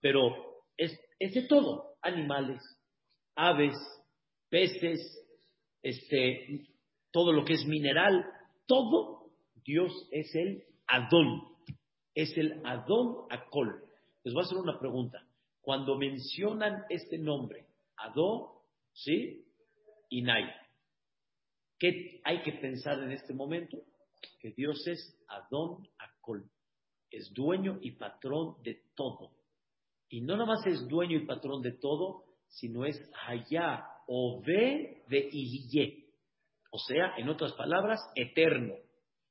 pero 0.00 0.34
es, 0.76 0.98
es 1.18 1.34
de 1.34 1.46
todo, 1.46 1.96
animales, 2.02 2.60
aves, 3.34 3.74
peces, 4.48 5.00
este, 5.82 6.66
todo 7.12 7.32
lo 7.32 7.44
que 7.44 7.54
es 7.54 7.66
mineral, 7.66 8.24
todo 8.66 9.30
Dios 9.64 9.92
es 10.10 10.34
el 10.34 10.64
Adón, 10.86 11.42
es 12.14 12.36
el 12.36 12.60
Adón 12.64 13.26
Acol. 13.30 13.82
Les 14.24 14.34
voy 14.34 14.42
a 14.42 14.46
hacer 14.46 14.58
una 14.58 14.78
pregunta. 14.78 15.22
Cuando 15.60 15.96
mencionan 15.96 16.84
este 16.88 17.18
nombre, 17.18 17.66
Adón, 17.96 18.48
¿sí? 18.92 19.44
Y 20.08 20.22
Nai, 20.22 20.44
¿qué 21.78 22.20
hay 22.24 22.42
que 22.42 22.52
pensar 22.52 22.98
en 23.02 23.12
este 23.12 23.34
momento? 23.34 23.78
Que 24.40 24.52
Dios 24.52 24.86
es 24.86 25.18
Adón 25.28 25.86
Acol, 25.98 26.50
es 27.10 27.32
dueño 27.32 27.78
y 27.80 27.92
patrón 27.92 28.56
de 28.62 28.82
todo. 28.94 29.32
Y 30.08 30.20
no 30.20 30.34
nada 30.34 30.46
más 30.46 30.66
es 30.66 30.86
dueño 30.88 31.18
y 31.18 31.26
patrón 31.26 31.62
de 31.62 31.72
todo, 31.72 32.24
sino 32.48 32.84
es 32.84 33.00
Hayá 33.26 33.84
o 34.06 34.40
ve 34.44 35.02
de 35.08 35.18
Iliye. 35.18 36.06
O 36.70 36.78
sea, 36.78 37.14
en 37.16 37.28
otras 37.28 37.52
palabras, 37.54 38.00
eterno. 38.14 38.74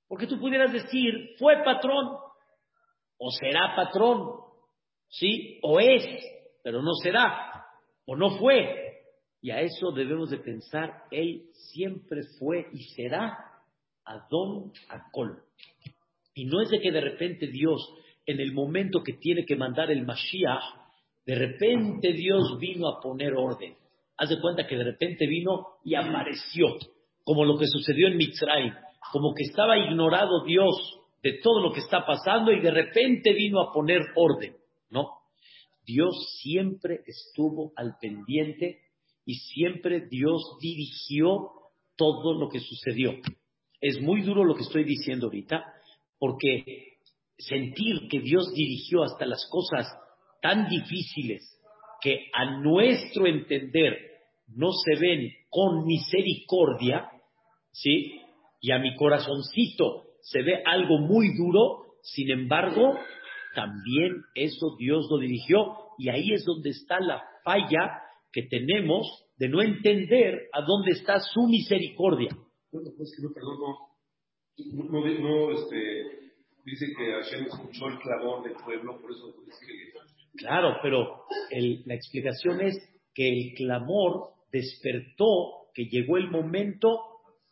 Porque 0.07 0.27
tú 0.27 0.39
pudieras 0.39 0.71
decir, 0.71 1.35
fue 1.37 1.63
patrón, 1.63 2.17
o 3.17 3.31
será 3.31 3.75
patrón, 3.75 4.41
¿sí? 5.09 5.59
O 5.63 5.79
es, 5.79 6.03
pero 6.63 6.81
no 6.81 6.93
será, 7.01 7.65
o 8.05 8.15
no 8.15 8.37
fue. 8.37 8.84
Y 9.45 9.51
a 9.51 9.61
eso 9.61 9.91
debemos 9.91 10.31
de 10.31 10.39
pensar, 10.39 11.03
Él 11.11 11.43
siempre 11.71 12.21
fue 12.39 12.65
y 12.73 12.79
será 12.95 13.37
Adón 14.03 14.71
Acol. 14.89 15.43
Y 16.33 16.45
no 16.45 16.63
es 16.63 16.71
de 16.71 16.79
que 16.79 16.91
de 16.91 16.99
repente 16.99 17.45
Dios 17.45 17.79
en 18.25 18.39
el 18.39 18.53
momento 18.53 19.03
que 19.03 19.13
tiene 19.13 19.45
que 19.45 19.55
mandar 19.55 19.91
el 19.91 20.03
Mashiach, 20.03 20.63
de 21.27 21.35
repente 21.35 22.13
Dios 22.13 22.57
vino 22.59 22.87
a 22.87 22.99
poner 22.99 23.35
orden. 23.35 23.75
Haz 24.17 24.29
de 24.29 24.41
cuenta 24.41 24.65
que 24.65 24.77
de 24.77 24.83
repente 24.83 25.27
vino 25.27 25.77
y 25.83 25.93
apareció, 25.93 26.65
como 27.23 27.45
lo 27.45 27.55
que 27.59 27.67
sucedió 27.67 28.07
en 28.07 28.17
Mitzrayim, 28.17 28.73
como 29.11 29.35
que 29.35 29.43
estaba 29.43 29.77
ignorado 29.77 30.43
Dios 30.43 31.01
de 31.21 31.33
todo 31.43 31.61
lo 31.61 31.71
que 31.71 31.81
está 31.81 32.03
pasando 32.03 32.51
y 32.51 32.61
de 32.61 32.71
repente 32.71 33.31
vino 33.33 33.61
a 33.61 33.71
poner 33.71 34.01
orden. 34.15 34.55
No, 34.89 35.19
Dios 35.85 36.15
siempre 36.41 37.01
estuvo 37.05 37.73
al 37.75 37.95
pendiente 38.01 38.84
y 39.25 39.35
siempre 39.35 40.07
Dios 40.07 40.57
dirigió 40.61 41.51
todo 41.95 42.33
lo 42.33 42.49
que 42.49 42.59
sucedió. 42.59 43.13
Es 43.81 43.99
muy 44.01 44.21
duro 44.21 44.43
lo 44.43 44.55
que 44.55 44.63
estoy 44.63 44.83
diciendo 44.83 45.27
ahorita, 45.27 45.63
porque 46.19 46.97
sentir 47.37 48.07
que 48.09 48.19
Dios 48.19 48.53
dirigió 48.53 49.03
hasta 49.03 49.25
las 49.25 49.45
cosas 49.49 49.87
tan 50.41 50.69
difíciles 50.69 51.51
que 52.01 52.27
a 52.33 52.59
nuestro 52.61 53.25
entender 53.25 53.97
no 54.47 54.71
se 54.71 54.99
ven 54.99 55.31
con 55.49 55.85
misericordia, 55.85 57.09
¿sí? 57.71 58.21
Y 58.61 58.71
a 58.71 58.79
mi 58.79 58.95
corazoncito 58.95 60.03
se 60.21 60.41
ve 60.41 60.61
algo 60.65 60.99
muy 60.99 61.35
duro, 61.35 61.95
sin 62.01 62.31
embargo, 62.31 62.97
también 63.55 64.21
eso 64.35 64.75
Dios 64.77 65.07
lo 65.09 65.17
dirigió 65.17 65.75
y 65.97 66.09
ahí 66.09 66.31
es 66.33 66.45
donde 66.45 66.71
está 66.71 66.99
la 66.99 67.23
falla 67.43 68.01
que 68.35 68.43
tenemos 68.43 69.07
de 69.37 69.47
no 69.47 69.61
entender 69.61 70.49
a 70.51 70.61
dónde 70.61 70.91
está 70.91 71.21
su 71.21 71.47
misericordia. 71.47 72.35
Bueno, 72.69 72.89
pues 72.97 73.15
que 73.15 73.23
no, 73.23 73.33
perdón, 73.33 73.59
no, 74.73 74.99
no, 74.99 75.19
no, 75.19 75.51
este, 75.53 76.33
dice 76.65 76.87
que 76.97 77.13
Hashem 77.13 77.45
escuchó 77.45 77.87
el 77.87 77.97
clamor 77.99 78.43
del 78.43 78.57
pueblo, 78.61 78.99
por 78.99 79.09
eso 79.09 79.33
es 79.47 79.57
que... 79.59 80.37
Claro, 80.37 80.75
pero 80.83 81.23
la 81.85 81.95
explicación 81.95 82.59
es 82.59 82.75
que 83.13 83.29
el 83.29 83.53
clamor 83.55 84.31
despertó 84.51 85.69
que 85.73 85.85
llegó 85.85 86.17
el 86.17 86.29
momento 86.29 86.99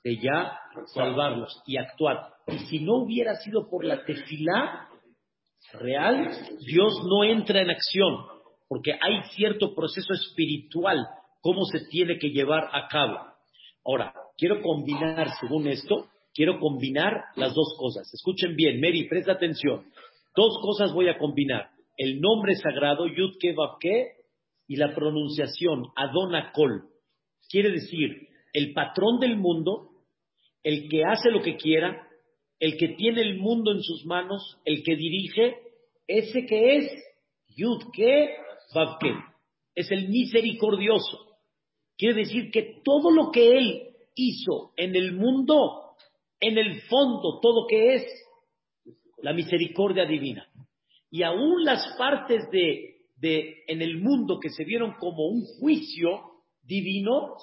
de 0.04 0.18
ya 0.18 0.60
salvarlos 0.94 1.64
y 1.66 1.78
actuar. 1.78 2.34
Y 2.48 2.58
si 2.66 2.80
no 2.80 3.04
hubiera 3.04 3.36
sido 3.36 3.70
por 3.70 3.86
la 3.86 4.04
tefilá 4.04 4.90
real, 5.80 6.30
Dios 6.60 6.94
no 7.06 7.24
entra 7.24 7.62
en 7.62 7.70
acción, 7.70 8.33
porque 8.74 8.94
hay 8.94 9.22
cierto 9.36 9.76
proceso 9.76 10.14
espiritual, 10.16 11.06
cómo 11.42 11.64
se 11.66 11.86
tiene 11.92 12.18
que 12.18 12.32
llevar 12.32 12.70
a 12.74 12.88
cabo. 12.88 13.20
Ahora, 13.86 14.16
quiero 14.36 14.64
combinar, 14.64 15.28
según 15.40 15.68
esto, 15.68 16.08
quiero 16.34 16.60
combinar 16.60 17.26
las 17.36 17.54
dos 17.54 17.76
cosas. 17.78 18.12
Escuchen 18.12 18.56
bien, 18.56 18.82
Mary, 18.82 19.08
presta 19.08 19.34
atención. 19.34 19.86
Dos 20.36 20.58
cosas 20.60 20.92
voy 20.92 21.08
a 21.08 21.20
combinar. 21.20 21.70
El 21.98 22.20
nombre 22.20 22.56
sagrado, 22.56 23.06
Yud 23.06 23.38
Ke 23.40 23.54
y 24.68 24.76
la 24.76 24.96
pronunciación 24.96 25.86
Adonakol. 25.96 26.86
Quiere 27.52 27.70
decir, 27.70 28.28
el 28.54 28.74
patrón 28.74 29.20
del 29.20 29.38
mundo, 29.38 29.92
el 30.64 30.90
que 30.90 31.04
hace 31.04 31.30
lo 31.30 31.44
que 31.44 31.58
quiera, 31.58 32.08
el 32.60 32.76
que 32.78 32.88
tiene 32.88 33.22
el 33.22 33.38
mundo 33.38 33.72
en 33.72 33.84
sus 33.84 34.04
manos, 34.08 34.58
el 34.66 34.82
que 34.82 34.96
dirige, 34.96 35.58
ese 36.08 36.48
que 36.48 36.78
es 36.78 37.04
Yud 37.56 37.84
Ke 39.00 39.14
es 39.76 39.92
el 39.92 40.10
misericordioso. 40.10 41.38
Quiere 41.98 42.22
decir 42.22 42.52
que 42.52 42.82
todo 42.84 43.12
lo 43.12 43.32
que 43.32 43.58
Él 43.58 43.96
hizo 44.16 44.74
en 44.78 44.96
el 44.96 45.14
mundo, 45.14 45.96
en 46.40 46.58
el 46.58 46.82
fondo, 46.84 47.40
todo 47.42 47.68
que 47.68 47.96
es 47.96 48.04
la 49.18 49.34
misericordia 49.34 50.06
divina. 50.06 50.48
Y 51.10 51.24
aún 51.24 51.64
las 51.64 51.96
partes 51.98 52.50
de, 52.52 53.08
de 53.16 53.64
en 53.68 53.82
el 53.82 54.02
mundo 54.02 54.40
que 54.40 54.50
se 54.50 54.64
vieron 54.64 54.94
como 55.00 55.28
un 55.28 55.44
juicio 55.60 56.22
divino, 56.64 57.36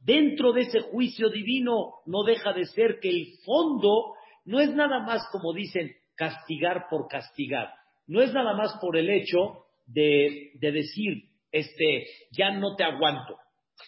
dentro 0.00 0.52
de 0.52 0.62
ese 0.62 0.80
juicio 0.80 1.28
divino 1.28 1.94
no 2.06 2.24
deja 2.24 2.52
de 2.52 2.66
ser 2.66 2.98
que 3.00 3.10
el 3.10 3.26
fondo 3.44 4.14
no 4.44 4.60
es 4.60 4.74
nada 4.74 5.00
más 5.00 5.22
como 5.30 5.52
dicen 5.52 5.92
castigar 6.16 6.86
por 6.90 7.08
castigar, 7.08 7.72
no 8.06 8.20
es 8.20 8.32
nada 8.32 8.54
más 8.54 8.76
por 8.80 8.96
el 8.96 9.10
hecho 9.10 9.66
de, 9.92 10.52
de 10.54 10.72
decir, 10.72 11.24
este, 11.50 12.06
ya 12.30 12.50
no 12.50 12.76
te 12.76 12.84
aguanto, 12.84 13.36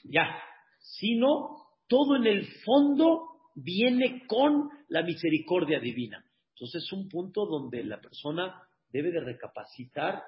ya, 0.05 0.39
sino 0.81 1.57
todo 1.89 2.17
en 2.17 2.27
el 2.27 2.47
fondo 2.65 3.29
viene 3.55 4.27
con 4.27 4.69
la 4.89 5.03
misericordia 5.03 5.81
divina. 5.81 6.25
Entonces 6.55 6.85
es 6.85 6.93
un 6.93 7.09
punto 7.09 7.47
donde 7.47 7.83
la 7.85 8.01
persona 8.01 8.63
debe 8.91 9.11
de 9.11 9.21
recapacitar 9.21 10.23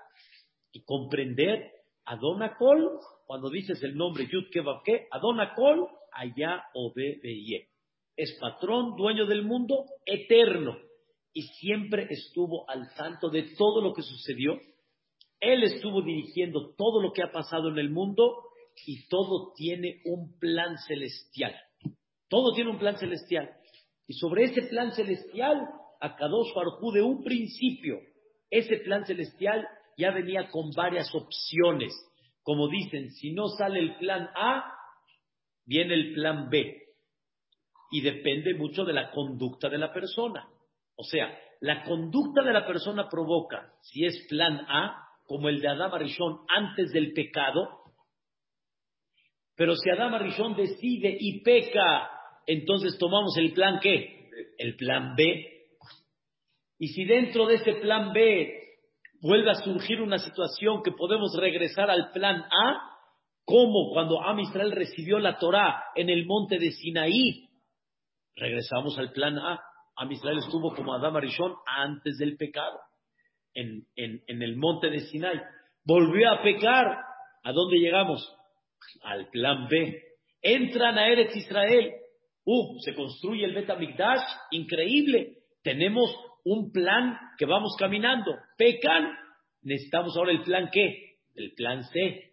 y 0.73 0.83
comprender 0.83 1.73
Adonacol, 2.05 3.01
cuando 3.27 3.51
dices 3.51 3.83
el 3.83 3.97
nombre 3.97 4.29
Yud 4.31 4.51
Kebabke, 4.51 5.09
Adonacol, 5.11 5.89
allá 6.13 6.65
obeye. 6.75 7.69
Es 8.17 8.37
patrón, 8.41 8.97
dueño 8.97 9.27
del 9.27 9.45
mundo, 9.45 9.85
eterno. 10.05 10.77
Y 11.33 11.43
siempre 11.43 12.07
estuvo 12.09 12.69
al 12.71 12.95
tanto 12.95 13.29
de 13.29 13.55
todo 13.57 13.83
lo 13.83 13.93
que 13.93 14.03
sucedió. 14.03 14.59
Él 15.41 15.63
estuvo 15.65 16.03
dirigiendo 16.03 16.75
todo 16.77 17.03
lo 17.03 17.13
que 17.13 17.23
ha 17.23 17.31
pasado 17.31 17.69
en 17.69 17.79
el 17.79 17.91
mundo 17.91 18.45
y 18.87 19.07
todo 19.09 19.53
tiene 19.55 20.01
un 20.05 20.39
plan 20.39 20.77
celestial. 20.79 21.55
Todo 22.29 22.53
tiene 22.53 22.71
un 22.71 22.79
plan 22.79 22.97
celestial. 22.97 23.51
Y 24.07 24.15
sobre 24.15 24.45
ese 24.45 24.63
plan 24.63 24.93
celestial, 24.93 25.69
a 26.01 26.17
Kadosh 26.17 26.55
Baruj 26.55 26.93
de 26.93 27.03
un 27.03 27.23
principio, 27.23 27.99
ese 28.51 28.79
plan 28.79 29.05
celestial 29.05 29.67
ya 29.97 30.11
venía 30.11 30.49
con 30.51 30.71
varias 30.71 31.13
opciones. 31.15 31.93
Como 32.43 32.69
dicen, 32.69 33.11
si 33.11 33.33
no 33.33 33.49
sale 33.49 33.81
el 33.81 33.97
plan 33.97 34.29
A, 34.37 34.73
viene 35.65 35.95
el 35.95 36.15
plan 36.15 36.49
B. 36.49 36.83
Y 37.91 38.01
depende 38.01 38.55
mucho 38.55 38.85
de 38.85 38.93
la 38.93 39.11
conducta 39.11 39.69
de 39.69 39.79
la 39.79 39.93
persona. 39.93 40.49
O 40.97 41.05
sea, 41.05 41.37
la 41.61 41.85
conducta 41.85 42.43
de 42.43 42.53
la 42.53 42.67
persona 42.67 43.09
provoca, 43.09 43.73
si 43.81 44.05
es 44.05 44.27
plan 44.29 44.65
A, 44.69 45.06
como 45.27 45.49
el 45.49 45.61
de 45.61 45.69
Adam 45.69 45.93
Arishon 45.95 46.41
antes 46.49 46.93
del 46.93 47.13
pecado, 47.13 47.87
pero 49.57 49.75
si 49.75 49.91
Adam 49.91 50.15
Arishon 50.15 50.55
decide 50.55 51.17
y 51.19 51.41
peca, 51.43 52.11
entonces 52.47 52.99
tomamos 52.99 53.37
el 53.39 53.53
plan 53.53 53.81
qué? 53.81 54.31
El 54.59 54.77
plan 54.77 55.15
B. 55.17 55.53
Y 56.79 56.89
si 56.89 57.05
dentro 57.05 57.47
de 57.47 57.55
ese 57.55 57.75
plan 57.75 58.13
B 58.13 58.67
vuelve 59.23 59.51
a 59.51 59.55
surgir 59.55 60.03
una 60.03 60.19
situación 60.19 60.83
que 60.83 60.93
podemos 60.93 61.35
regresar 61.41 61.91
al 61.91 62.11
plan 62.13 62.43
A, 62.43 62.97
como 63.45 63.91
cuando 63.93 64.23
Am 64.23 64.39
Israel 64.41 64.73
recibió 64.73 65.19
la 65.19 65.39
Torá 65.39 65.85
en 65.95 66.11
el 66.11 66.27
monte 66.27 66.59
de 66.59 66.73
Sinaí, 66.73 67.49
regresamos 68.35 68.99
al 68.99 69.13
plan 69.13 69.39
A. 69.39 69.59
Am 69.97 70.13
Israel 70.13 70.39
estuvo 70.39 70.75
como 70.75 70.93
Adam 70.93 71.17
Arishon 71.17 71.55
antes 71.67 72.19
del 72.19 72.37
pecado, 72.37 72.79
en, 73.57 74.43
el 74.43 74.57
monte 74.57 74.91
de 74.91 75.01
Sinai. 75.01 75.41
Volvió 75.85 76.31
a 76.31 76.43
pecar. 76.43 76.99
¿A 77.43 77.53
dónde 77.53 77.79
llegamos? 77.79 78.35
Al 79.03 79.29
plan 79.31 79.67
B. 79.69 80.03
Entran 80.43 80.99
a 80.99 81.09
Eretz 81.09 81.35
Israel. 81.35 81.93
Uh, 82.45 82.79
se 82.81 82.95
construye 82.95 83.45
el 83.45 83.55
Bet 83.55 83.69
increíble. 84.51 85.39
Tenemos 85.63 86.15
un 86.45 86.71
plan 86.71 87.19
que 87.39 87.47
vamos 87.47 87.75
caminando. 87.79 88.33
Pecan, 88.57 89.11
necesitamos 89.63 90.17
ahora 90.17 90.33
el 90.33 90.43
plan 90.43 90.71
qué? 90.73 91.17
El 91.35 91.53
plan 91.55 91.83
C. 91.85 92.31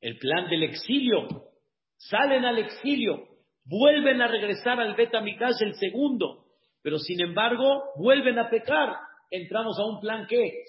El 0.00 0.18
plan 0.18 0.50
del 0.50 0.64
exilio. 0.64 1.26
Salen 1.96 2.44
al 2.44 2.58
exilio, 2.58 3.26
vuelven 3.64 4.20
a 4.20 4.28
regresar 4.28 4.78
al 4.80 4.94
Bet 4.94 5.14
el 5.14 5.74
segundo, 5.76 6.44
pero 6.82 6.98
sin 6.98 7.20
embargo 7.22 7.84
vuelven 7.96 8.38
a 8.38 8.50
pecar. 8.50 8.96
Entramos 9.30 9.78
a 9.78 9.84
un 9.84 10.00
plan 10.00 10.26
qué? 10.28 10.64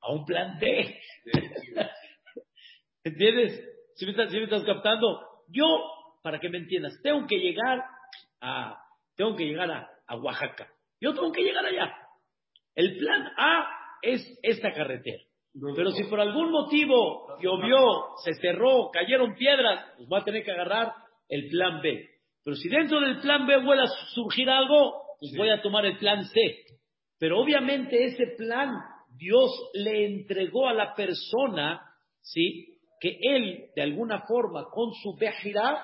A 0.00 0.12
un 0.12 0.24
plan 0.24 0.58
D. 0.58 1.00
¿Entiendes? 3.04 3.68
Si 3.94 4.06
me, 4.06 4.12
estás, 4.12 4.64
captando, 4.64 5.20
yo, 5.48 5.66
para 6.22 6.40
que 6.40 6.48
me 6.48 6.58
entiendas, 6.58 6.98
tengo 7.02 7.26
que 7.26 7.36
llegar 7.36 7.84
a, 8.40 8.78
tengo 9.16 9.36
que 9.36 9.44
llegar 9.44 9.70
a, 9.70 10.16
Oaxaca. 10.16 10.68
Yo 11.00 11.14
tengo 11.14 11.32
que 11.32 11.42
llegar 11.42 11.64
allá. 11.64 11.90
El 12.74 12.98
plan 12.98 13.32
A 13.38 13.66
es 14.02 14.38
esta 14.42 14.72
carretera. 14.72 15.22
Pero 15.74 15.90
si 15.92 16.04
por 16.04 16.20
algún 16.20 16.50
motivo 16.50 17.38
llovió, 17.40 17.78
se 18.24 18.34
cerró, 18.34 18.90
cayeron 18.92 19.34
piedras, 19.34 19.92
pues 19.96 20.08
va 20.10 20.18
a 20.18 20.24
tener 20.24 20.44
que 20.44 20.52
agarrar 20.52 20.92
el 21.28 21.48
plan 21.48 21.80
B. 21.80 22.08
Pero 22.44 22.56
si 22.56 22.68
dentro 22.68 23.00
del 23.00 23.20
plan 23.20 23.46
B 23.46 23.56
vuelve 23.58 23.84
a 23.84 23.86
surgir 24.14 24.50
algo, 24.50 25.02
pues 25.18 25.32
voy 25.36 25.50
a 25.50 25.62
tomar 25.62 25.86
el 25.86 25.96
plan 25.98 26.24
C. 26.24 26.40
Pero 27.22 27.38
obviamente 27.38 28.04
ese 28.04 28.34
plan 28.36 28.82
Dios 29.16 29.48
le 29.74 30.06
entregó 30.06 30.66
a 30.66 30.74
la 30.74 30.92
persona, 30.92 31.80
¿sí? 32.20 32.80
que 32.98 33.16
él, 33.20 33.70
de 33.76 33.82
alguna 33.82 34.22
forma, 34.22 34.64
con 34.72 34.92
su 34.92 35.14
vejidad, 35.14 35.76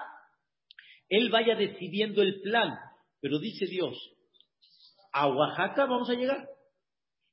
él 1.09 1.31
vaya 1.31 1.55
decidiendo 1.55 2.23
el 2.23 2.41
plan. 2.41 2.75
Pero 3.21 3.39
dice 3.39 3.67
Dios, 3.67 3.97
a 5.13 5.29
Oaxaca 5.29 5.87
vamos 5.87 6.11
a 6.11 6.15
llegar. 6.15 6.45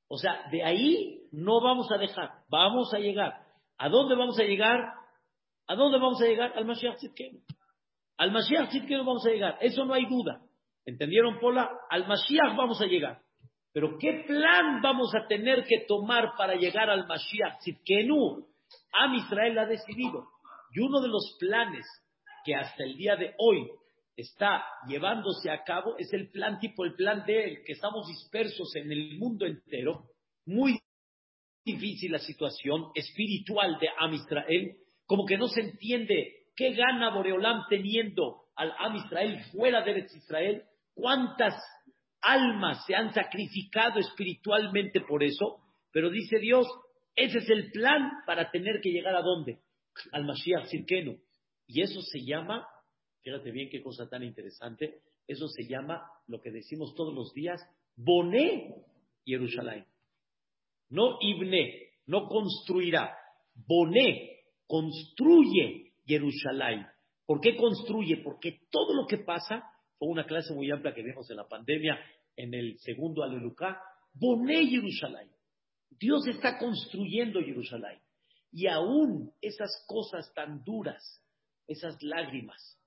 O 0.08 0.20
sea, 0.20 0.50
de 0.52 0.63
ahí 0.63 1.24
no 1.32 1.60
vamos 1.60 1.91
a 1.91 1.98
dejar, 1.98 2.30
vamos 2.48 2.94
a 2.94 3.00
llegar. 3.00 3.34
¿A 3.80 3.89
dónde 3.89 4.13
vamos 4.13 4.39
a 4.39 4.44
llegar? 4.44 4.82
¿A 5.65 5.74
dónde 5.74 5.98
vamos 5.98 6.22
a 6.22 6.26
llegar? 6.26 6.54
Al 6.56 6.65
Mashiach 6.65 6.98
Tzidkenu. 6.98 7.39
Al 8.18 8.32
Mashiach 8.32 8.70
Tzidkenu 8.70 9.04
vamos 9.04 9.26
a 9.26 9.32
llegar, 9.32 9.58
eso 9.62 9.84
no 9.84 9.96
hay 9.96 10.06
duda. 10.06 10.44
¿Entendieron, 10.86 11.39
Pola? 11.39 11.72
Al 11.89 12.08
Mashiach 12.08 12.56
vamos 12.56 12.80
a 12.84 12.86
llegar. 12.86 13.25
Pero 13.76 13.98
¿qué 14.00 14.24
plan 14.26 14.82
vamos 14.82 15.14
a 15.14 15.28
tener 15.28 15.66
que 15.66 15.84
tomar 15.86 16.32
para 16.38 16.56
llegar 16.56 16.90
al 16.90 17.06
Mashiach 17.08 17.60
Tzidkenu? 17.60 18.48
Am 18.94 19.16
Israel 19.16 19.60
ha 19.60 19.66
decidido. 19.66 20.30
Y 20.72 20.80
uno 20.80 21.02
de 21.02 21.10
los 21.10 21.36
planes 21.38 21.86
que 22.46 22.56
hasta 22.56 22.86
el 22.86 22.96
día 22.96 23.18
de 23.18 23.36
hoy 23.38 23.70
está 24.16 24.64
llevándose 24.88 25.52
a 25.52 25.62
cabo 25.66 25.98
es 25.98 26.08
el 26.14 26.32
plan 26.32 26.58
tipo 26.58 26.86
el 26.86 26.96
plan 26.96 27.26
de 27.26 27.44
él, 27.44 27.64
que 27.66 27.74
estamos 27.74 28.08
dispersos 28.08 28.74
en 28.78 28.94
el 28.94 29.18
mundo 29.18 29.46
entero, 29.46 30.06
muy 30.46 30.80
difícil 31.66 32.14
la 32.14 32.20
situación 32.20 32.92
espiritual 32.96 33.78
de 33.78 33.90
Am 34.00 34.14
Israel, 34.14 34.78
como 35.06 35.26
que 35.26 35.38
no 35.38 35.50
se 35.50 35.60
entiende 35.60 36.46
qué 36.56 36.72
gana 36.76 37.14
Boreolam 37.14 37.66
teniendo 37.68 38.46
al 38.56 38.72
Am 38.80 38.96
Israel 38.96 39.44
fuera 39.52 39.82
de 39.82 40.08
Israel, 40.16 40.64
cuántas 40.94 41.56
almas 42.26 42.84
se 42.86 42.96
han 42.96 43.14
sacrificado 43.14 44.00
espiritualmente 44.00 45.02
por 45.02 45.24
eso, 45.24 45.62
pero 45.92 46.10
dice 46.10 46.40
Dios, 46.40 46.68
ese 47.16 47.38
es 47.38 47.50
el 47.50 47.72
plan 47.72 48.12
para 48.26 48.52
tener 48.52 48.82
que 48.82 48.90
llegar 48.90 49.16
a 49.16 49.22
dónde? 49.22 49.60
Al 50.12 50.26
Mashiach 50.26 50.66
Sirkenu. 50.66 51.18
Y 51.68 51.82
eso 51.82 52.02
se 52.02 52.26
llama, 52.26 52.68
fíjate 53.22 53.52
bien 53.52 53.70
qué 53.70 53.82
cosa 53.82 54.10
tan 54.10 54.24
interesante, 54.24 55.00
eso 55.28 55.48
se 55.48 55.68
llama 55.68 56.04
lo 56.28 56.42
que 56.42 56.52
decimos 56.52 56.94
todos 56.96 57.14
los 57.14 57.34
días, 57.34 57.62
Boné 57.96 58.76
Jerusalén. 59.26 59.86
No 60.90 61.18
Ibne, 61.22 61.90
no 62.08 62.28
construirá. 62.28 63.16
Boné, 63.56 64.42
construye 64.68 65.94
Jerusalén. 66.06 66.86
¿Por 67.26 67.40
qué 67.42 67.56
construye? 67.56 68.18
Porque 68.18 68.60
todo 68.70 68.94
lo 68.94 69.08
que 69.08 69.18
pasa, 69.20 69.64
fue 69.98 70.10
una 70.10 70.26
clase 70.26 70.54
muy 70.54 70.70
amplia 70.72 70.94
que 70.94 71.04
vimos 71.04 71.30
en 71.30 71.38
la 71.38 71.48
pandemia, 71.48 72.00
en 72.36 72.54
el 72.54 72.78
segundo 72.80 73.24
Alelucá, 73.24 73.82
Boné 74.14 74.66
Jerusalén. 74.68 75.30
Dios 75.90 76.28
está 76.28 76.58
construyendo 76.58 77.42
Jerusalén. 77.42 78.00
Y 78.52 78.68
aún 78.68 79.34
esas 79.42 79.84
cosas 79.88 80.34
tan 80.34 80.64
duras, 80.64 81.22
esas 81.68 82.02
lágrimas, 82.02 82.80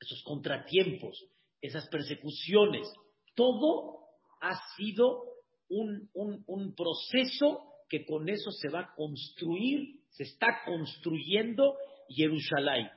esos 0.00 0.22
contratiempos, 0.22 1.24
esas 1.60 1.88
persecuciones, 1.88 2.92
todo 3.34 4.00
ha 4.40 4.54
sido 4.76 5.24
un, 5.68 6.08
un, 6.14 6.74
proceso 6.74 7.62
que 7.88 8.04
con 8.04 8.28
eso 8.28 8.50
se 8.50 8.68
va 8.68 8.80
a 8.80 8.94
construir, 8.94 10.00
se 10.10 10.24
está 10.24 10.62
construyendo 10.64 11.76
Jerusalén. 12.08 12.88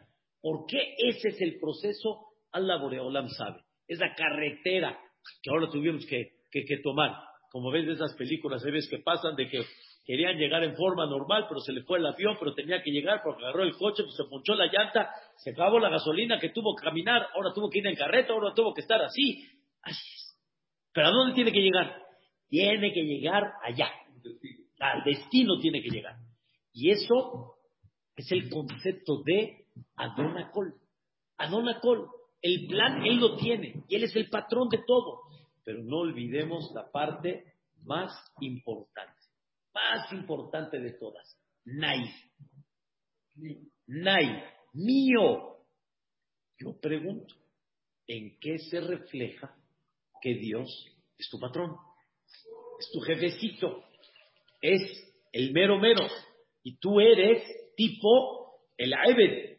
¿Por 0.41 0.65
qué 0.67 0.95
ese 0.97 1.29
es 1.29 1.41
el 1.41 1.59
proceso? 1.59 2.26
Allah 2.57 2.77
Boreolam 2.77 3.29
sabe. 3.29 3.61
Es 3.87 3.99
la 3.99 4.13
carretera 4.13 4.99
que 5.41 5.49
ahora 5.49 5.69
tuvimos 5.69 6.05
que, 6.05 6.31
que 6.51 6.77
tomar. 6.83 7.15
como 7.51 7.71
ves 7.71 7.85
de 7.85 7.93
esas 7.93 8.15
películas, 8.15 8.63
ves 8.63 8.87
que 8.89 8.99
pasan 8.99 9.35
de 9.35 9.47
que 9.47 9.63
querían 10.05 10.37
llegar 10.37 10.63
en 10.63 10.75
forma 10.75 11.05
normal, 11.05 11.45
pero 11.49 11.59
se 11.59 11.73
le 11.73 11.83
fue 11.83 11.99
el 11.99 12.05
avión, 12.05 12.37
pero 12.39 12.53
tenía 12.53 12.81
que 12.81 12.91
llegar 12.91 13.21
porque 13.23 13.43
agarró 13.43 13.63
el 13.63 13.75
coche, 13.75 14.03
pues 14.03 14.15
se 14.15 14.23
ponchó 14.29 14.55
la 14.55 14.67
llanta, 14.71 15.09
se 15.35 15.51
acabó 15.51 15.79
la 15.79 15.89
gasolina, 15.89 16.39
que 16.39 16.49
tuvo 16.49 16.75
que 16.75 16.85
caminar, 16.85 17.27
ahora 17.35 17.51
tuvo 17.53 17.69
que 17.69 17.79
ir 17.79 17.87
en 17.87 17.95
carreta, 17.95 18.31
ahora 18.31 18.53
tuvo 18.53 18.73
que 18.73 18.81
estar 18.81 19.01
así. 19.01 19.45
Así 19.81 20.07
es. 20.15 20.39
Pero 20.93 21.07
¿a 21.07 21.11
dónde 21.11 21.35
tiene 21.35 21.51
que 21.51 21.59
llegar? 21.59 22.01
Tiene 22.47 22.93
que 22.93 23.03
llegar 23.03 23.51
allá. 23.63 23.91
Al 24.79 25.03
destino 25.03 25.59
tiene 25.59 25.81
que 25.81 25.89
llegar. 25.89 26.15
Y 26.71 26.91
eso 26.91 27.55
es 28.15 28.31
el 28.31 28.49
concepto 28.49 29.21
de 29.25 29.65
Adonacol. 29.95 30.73
Adonacol. 31.37 32.07
El 32.41 32.67
plan 32.67 33.05
él 33.05 33.17
lo 33.17 33.35
tiene 33.37 33.83
y 33.87 33.95
él 33.95 34.03
es 34.03 34.15
el 34.15 34.29
patrón 34.29 34.69
de 34.69 34.79
todo. 34.85 35.23
Pero 35.63 35.83
no 35.83 35.97
olvidemos 35.97 36.71
la 36.73 36.89
parte 36.91 37.53
más 37.83 38.11
importante, 38.39 39.21
más 39.73 40.11
importante 40.13 40.79
de 40.79 40.91
todas. 40.93 41.37
Nai. 41.65 42.09
Nai, 43.87 44.43
mío. 44.73 45.57
Yo 46.59 46.79
pregunto, 46.79 47.35
¿en 48.07 48.39
qué 48.39 48.57
se 48.57 48.81
refleja 48.81 49.55
que 50.21 50.35
Dios 50.35 50.69
es 51.17 51.29
tu 51.29 51.39
patrón? 51.39 51.75
Es 52.79 52.89
tu 52.91 52.99
jefecito. 53.01 53.83
Es 54.61 54.81
el 55.31 55.51
mero 55.51 55.79
mero. 55.79 56.07
Y 56.63 56.77
tú 56.77 56.99
eres 56.99 57.43
tipo 57.75 58.61
el 58.77 58.93
Aebed. 58.93 59.57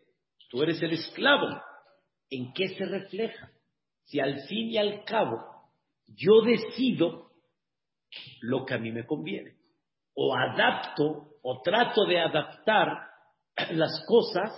Tú 0.50 0.62
eres 0.62 0.80
el 0.82 0.92
esclavo. 0.92 1.60
¿En 2.30 2.52
qué 2.52 2.68
se 2.76 2.84
refleja? 2.84 3.50
Si 4.04 4.20
al 4.20 4.46
fin 4.46 4.70
y 4.70 4.78
al 4.78 5.04
cabo 5.04 5.38
yo 6.06 6.42
decido 6.42 7.30
lo 8.40 8.64
que 8.64 8.74
a 8.74 8.78
mí 8.78 8.90
me 8.90 9.06
conviene, 9.06 9.56
o 10.14 10.34
adapto 10.34 11.38
o 11.42 11.62
trato 11.62 12.06
de 12.06 12.18
adaptar 12.18 12.88
las 13.72 14.04
cosas 14.06 14.50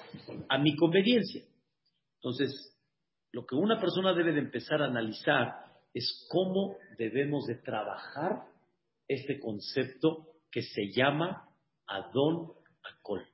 a 0.49 0.59
mi 0.59 0.77
conveniencia. 0.77 1.43
Entonces, 2.17 2.51
lo 3.33 3.45
que 3.47 3.55
una 3.55 3.79
persona 3.81 4.13
debe 4.15 4.33
de 4.33 4.41
empezar 4.41 4.83
a 4.83 4.87
analizar 4.87 5.65
es 5.93 6.27
cómo 6.31 6.77
debemos 6.99 7.47
de 7.47 7.57
trabajar 7.57 8.45
este 9.09 9.41
concepto 9.41 10.29
que 10.51 10.63
se 10.63 10.93
llama 10.95 11.49
Adón 11.87 12.53
Acol, 12.83 13.27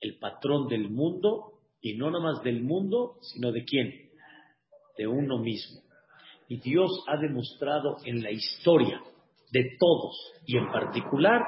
el 0.00 0.18
patrón 0.18 0.68
del 0.68 0.90
mundo 0.90 1.61
y 1.82 1.96
no 1.96 2.10
nada 2.10 2.22
más 2.22 2.42
del 2.44 2.62
mundo, 2.62 3.16
sino 3.20 3.50
de 3.50 3.64
quién? 3.64 3.92
De 4.96 5.06
uno 5.06 5.38
mismo. 5.38 5.80
Y 6.48 6.60
Dios 6.60 6.90
ha 7.08 7.16
demostrado 7.16 7.96
en 8.04 8.22
la 8.22 8.30
historia 8.30 9.02
de 9.50 9.76
todos 9.78 10.16
y 10.46 10.56
en 10.56 10.70
particular 10.70 11.40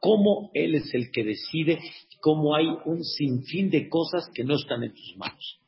cómo 0.00 0.50
Él 0.54 0.74
es 0.74 0.92
el 0.94 1.10
que 1.10 1.24
decide, 1.24 1.78
cómo 2.20 2.54
hay 2.54 2.66
un 2.84 3.02
sinfín 3.02 3.70
de 3.70 3.88
cosas 3.88 4.28
que 4.34 4.44
no 4.44 4.54
están 4.54 4.84
en 4.84 4.92
tus 4.92 5.16
manos, 5.16 5.60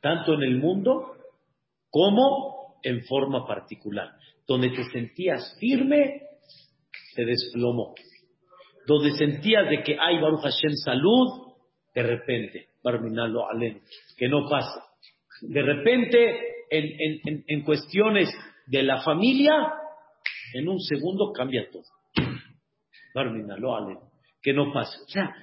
tanto 0.00 0.34
en 0.34 0.42
el 0.42 0.58
mundo 0.58 1.12
como 1.88 2.78
en 2.82 3.04
forma 3.04 3.46
particular. 3.46 4.10
Donde 4.46 4.70
te 4.70 4.84
sentías 4.90 5.56
firme, 5.58 6.22
se 7.14 7.24
desplomó. 7.24 7.94
Donde 8.86 9.12
sentías 9.12 9.68
de 9.68 9.82
que 9.82 9.96
hay 9.98 10.20
Baruch 10.20 10.42
Hashem 10.42 10.72
salud, 10.84 11.54
de 11.94 12.02
repente 12.02 12.68
que 14.16 14.28
no 14.28 14.48
pase. 14.48 14.80
De 15.42 15.62
repente, 15.62 16.56
en, 16.70 17.62
cuestiones 17.64 18.28
de 18.66 18.82
la 18.82 19.02
familia, 19.02 19.52
en 20.54 20.68
un 20.68 20.80
segundo 20.80 21.32
cambia 21.32 21.68
todo. 21.70 21.84
que 24.42 24.52
no 24.52 24.72
pase. 24.72 24.98
O 25.02 25.08
sea, 25.08 25.34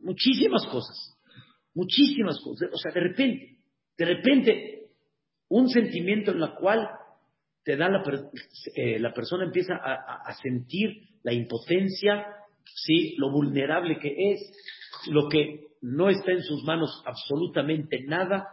muchísimas 0.00 0.66
cosas, 0.66 1.16
muchísimas 1.74 2.40
cosas. 2.40 2.70
O 2.72 2.76
sea, 2.78 2.92
de 2.92 3.00
repente, 3.00 3.58
de 3.96 4.04
repente, 4.04 4.86
un 5.48 5.68
sentimiento 5.68 6.32
en 6.32 6.40
la 6.40 6.54
cual 6.54 6.88
te 7.64 7.76
da 7.76 7.88
la, 7.88 8.02
eh, 8.74 8.98
la 8.98 9.12
persona 9.12 9.44
empieza 9.44 9.74
a, 9.74 10.22
a, 10.26 10.34
sentir 10.34 11.08
la 11.22 11.32
impotencia, 11.32 12.26
sí, 12.64 13.14
lo 13.16 13.30
vulnerable 13.30 13.98
que 13.98 14.32
es, 14.32 14.40
lo 15.08 15.28
que 15.28 15.68
no 15.82 16.08
está 16.08 16.32
en 16.32 16.42
sus 16.42 16.64
manos 16.64 17.02
absolutamente 17.04 18.02
nada, 18.04 18.46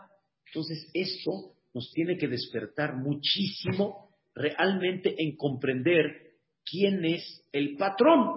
entonces 0.45 0.89
esto 0.93 1.53
nos 1.73 1.91
tiene 1.93 2.17
que 2.17 2.27
despertar 2.27 2.95
muchísimo 2.95 4.09
realmente 4.35 5.15
en 5.17 5.35
comprender 5.35 6.31
quién 6.65 7.05
es 7.05 7.47
el 7.51 7.75
patrón, 7.77 8.35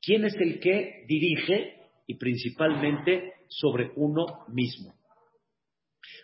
quién 0.00 0.24
es 0.24 0.34
el 0.34 0.60
que 0.60 1.04
dirige 1.08 1.76
y 2.06 2.14
principalmente 2.14 3.32
sobre 3.48 3.92
uno 3.96 4.44
mismo. 4.48 4.94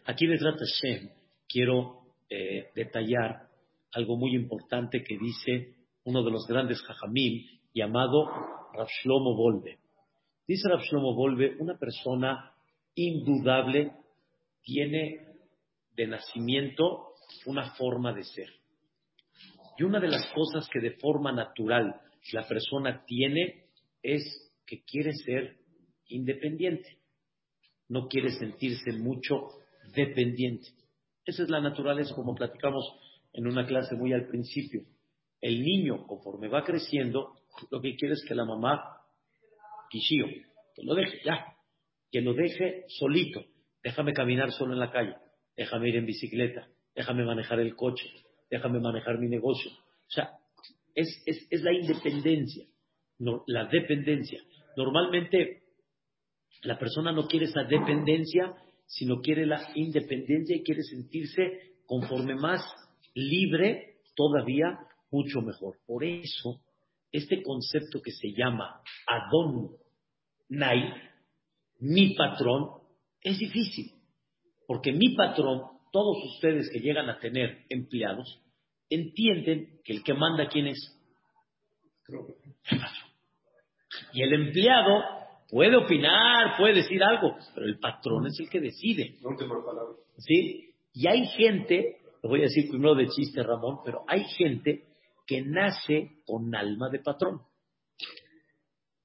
Aquí 0.04 0.26
de 0.26 0.38
Hashem 0.38 1.10
quiero 1.48 2.00
eh, 2.30 2.70
detallar 2.74 3.48
algo 3.92 4.16
muy 4.16 4.34
importante 4.34 5.02
que 5.02 5.18
dice 5.18 5.74
uno 6.04 6.22
de 6.22 6.30
los 6.30 6.46
grandes 6.46 6.80
jajamim 6.82 7.44
llamado 7.74 8.26
Rav 8.74 8.88
Shlomo 9.02 9.34
Volve. 9.34 9.78
Dice 10.48 10.66
Rav 10.66 10.80
Volve, 10.90 11.56
una 11.58 11.76
persona 11.76 12.54
indudable 12.94 13.92
tiene 14.62 15.26
de 15.94 16.06
nacimiento 16.06 17.12
una 17.44 17.74
forma 17.74 18.14
de 18.14 18.24
ser. 18.24 18.48
Y 19.76 19.82
una 19.82 20.00
de 20.00 20.08
las 20.08 20.26
cosas 20.32 20.66
que 20.72 20.80
de 20.80 20.92
forma 20.92 21.32
natural 21.32 22.00
la 22.32 22.48
persona 22.48 23.04
tiene 23.04 23.66
es 24.02 24.22
que 24.64 24.82
quiere 24.84 25.12
ser 25.12 25.58
independiente. 26.06 26.96
No 27.88 28.08
quiere 28.08 28.30
sentirse 28.30 28.92
mucho 28.92 29.48
dependiente. 29.94 30.68
Esa 31.26 31.42
es 31.42 31.50
la 31.50 31.60
naturaleza, 31.60 32.14
como 32.14 32.34
platicamos 32.34 32.84
en 33.34 33.46
una 33.46 33.66
clase 33.66 33.94
muy 33.96 34.14
al 34.14 34.26
principio. 34.26 34.82
El 35.42 35.62
niño, 35.62 36.06
conforme 36.06 36.48
va 36.48 36.64
creciendo, 36.64 37.34
lo 37.70 37.82
que 37.82 37.96
quiere 37.96 38.14
es 38.14 38.24
que 38.26 38.34
la 38.34 38.46
mamá 38.46 38.97
Kishio, 39.90 40.26
que 40.74 40.82
lo 40.82 40.94
deje, 40.94 41.20
ya, 41.24 41.54
que 42.10 42.20
lo 42.20 42.34
deje 42.34 42.84
solito. 42.88 43.44
Déjame 43.82 44.12
caminar 44.12 44.52
solo 44.52 44.72
en 44.72 44.80
la 44.80 44.90
calle, 44.90 45.14
déjame 45.56 45.88
ir 45.88 45.96
en 45.96 46.06
bicicleta, 46.06 46.68
déjame 46.94 47.24
manejar 47.24 47.60
el 47.60 47.74
coche, 47.76 48.08
déjame 48.50 48.80
manejar 48.80 49.18
mi 49.18 49.28
negocio. 49.28 49.70
O 49.70 50.10
sea, 50.10 50.32
es, 50.94 51.22
es, 51.26 51.62
la 51.62 51.72
independencia, 51.72 52.66
no, 53.18 53.44
la 53.46 53.66
dependencia. 53.66 54.42
Normalmente 54.76 55.62
la 56.62 56.78
persona 56.78 57.12
no 57.12 57.26
quiere 57.26 57.46
esa 57.46 57.62
dependencia, 57.64 58.52
sino 58.86 59.20
quiere 59.20 59.46
la 59.46 59.70
independencia 59.74 60.56
y 60.56 60.62
quiere 60.62 60.82
sentirse 60.82 61.76
conforme 61.86 62.34
más 62.34 62.62
libre, 63.14 64.00
todavía 64.14 64.78
mucho 65.10 65.40
mejor. 65.40 65.76
Por 65.86 66.04
eso 66.04 66.60
este 67.12 67.42
concepto 67.42 68.00
que 68.02 68.12
se 68.12 68.32
llama 68.36 68.82
Adon 69.06 69.70
Nai, 70.48 70.92
mi 71.80 72.14
patrón, 72.14 72.70
es 73.20 73.38
difícil. 73.38 73.92
Porque 74.66 74.92
mi 74.92 75.14
patrón, 75.14 75.62
todos 75.92 76.16
ustedes 76.34 76.70
que 76.70 76.80
llegan 76.80 77.08
a 77.08 77.18
tener 77.18 77.64
empleados, 77.68 78.42
entienden 78.90 79.80
que 79.84 79.94
el 79.94 80.02
que 80.02 80.14
manda 80.14 80.48
quién 80.48 80.66
es. 80.66 80.94
Y 84.12 84.22
el 84.22 84.32
empleado 84.32 85.02
puede 85.50 85.76
opinar, 85.76 86.56
puede 86.58 86.74
decir 86.74 87.02
algo, 87.02 87.36
pero 87.54 87.66
el 87.66 87.78
patrón 87.78 88.26
es 88.26 88.38
el 88.40 88.48
que 88.48 88.60
decide. 88.60 89.16
¿Sí? 90.18 90.74
Y 90.92 91.06
hay 91.06 91.26
gente, 91.28 91.98
lo 92.22 92.30
voy 92.30 92.40
a 92.40 92.44
decir 92.44 92.68
primero 92.68 92.94
de 92.94 93.08
chiste, 93.08 93.42
Ramón, 93.42 93.78
pero 93.84 94.04
hay 94.08 94.24
gente 94.24 94.87
que 95.28 95.42
nace 95.42 96.22
con 96.26 96.52
alma 96.54 96.88
de 96.88 97.00
patrón. 97.00 97.42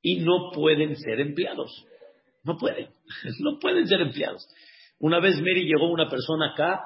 Y 0.02 0.22
no 0.22 0.52
pueden 0.54 0.96
ser 0.96 1.20
empleados. 1.20 1.86
No 2.44 2.58
pueden. 2.58 2.88
No 3.42 3.60
pueden 3.60 3.86
ser 3.88 4.02
empleados. 4.02 4.48
Una 5.00 5.20
vez 5.20 5.36
Mary 5.38 5.66
llegó 5.66 5.92
una 5.92 6.10
persona 6.10 6.54
acá, 6.54 6.82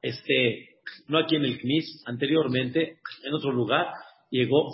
este, 0.00 0.80
no 1.06 1.18
aquí 1.18 1.36
en 1.36 1.44
el 1.44 1.60
CNIS, 1.60 2.02
anteriormente, 2.06 2.98
en 3.24 3.34
otro 3.34 3.52
lugar, 3.52 3.92
llegó 4.30 4.70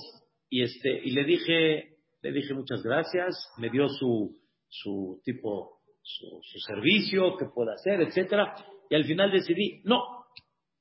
y 0.48 0.62
este, 0.62 1.00
y 1.02 1.10
le 1.10 1.24
dije, 1.24 1.96
le 2.22 2.32
dije 2.32 2.54
muchas 2.54 2.82
gracias, 2.84 3.34
me 3.58 3.68
dio 3.70 3.88
su, 3.88 4.38
su 4.68 5.20
tipo, 5.24 5.80
su, 6.02 6.40
su 6.42 6.58
servicio, 6.60 7.36
que 7.36 7.46
pueda 7.46 7.72
hacer, 7.72 8.00
etcétera, 8.00 8.54
y 8.88 8.94
al 8.94 9.04
final 9.04 9.32
decidí, 9.32 9.80
no, 9.84 10.04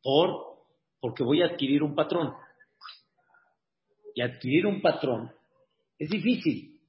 por, 0.03 0.57
porque 0.99 1.23
voy 1.23 1.41
a 1.41 1.47
adquirir 1.47 1.81
un 1.81 1.95
patrón 1.95 2.33
y 4.15 4.21
adquirir 4.21 4.65
un 4.65 4.81
patrón 4.81 5.31
es 5.97 6.09
difícil. 6.09 6.79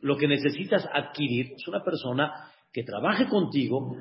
Lo 0.00 0.16
que 0.16 0.26
necesitas 0.26 0.86
adquirir 0.92 1.52
es 1.54 1.68
una 1.68 1.82
persona 1.82 2.52
que 2.72 2.82
trabaje 2.82 3.28
contigo. 3.28 3.96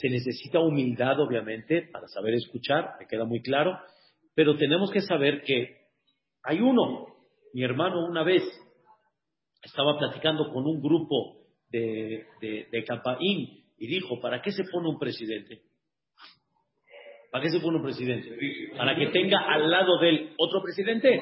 Se 0.00 0.08
necesita 0.08 0.60
humildad, 0.60 1.20
obviamente, 1.20 1.88
para 1.92 2.06
saber 2.08 2.34
escuchar, 2.34 2.92
me 2.98 3.06
queda 3.06 3.24
muy 3.24 3.42
claro, 3.42 3.78
pero 4.34 4.56
tenemos 4.56 4.90
que 4.90 5.00
saber 5.00 5.42
que 5.42 5.82
Hay 6.42 6.60
uno. 6.60 7.06
Mi 7.52 7.62
hermano 7.62 8.04
una 8.06 8.22
vez 8.22 8.42
estaba 9.62 9.98
platicando 9.98 10.52
con 10.52 10.66
un 10.66 10.80
grupo 10.80 11.44
de, 11.70 12.26
de, 12.40 12.68
de 12.70 12.84
y 13.78 13.86
dijo, 13.86 14.20
¿para 14.20 14.42
qué 14.42 14.52
se 14.52 14.64
pone 14.70 14.88
un 14.88 14.98
presidente? 14.98 15.62
¿Para 17.34 17.46
qué 17.46 17.50
se 17.50 17.58
pone 17.58 17.78
un 17.78 17.82
presidente? 17.82 18.30
¿Para 18.76 18.94
que 18.94 19.08
tenga 19.08 19.40
al 19.40 19.68
lado 19.68 19.98
de 19.98 20.08
él 20.08 20.30
otro 20.38 20.62
presidente? 20.62 21.20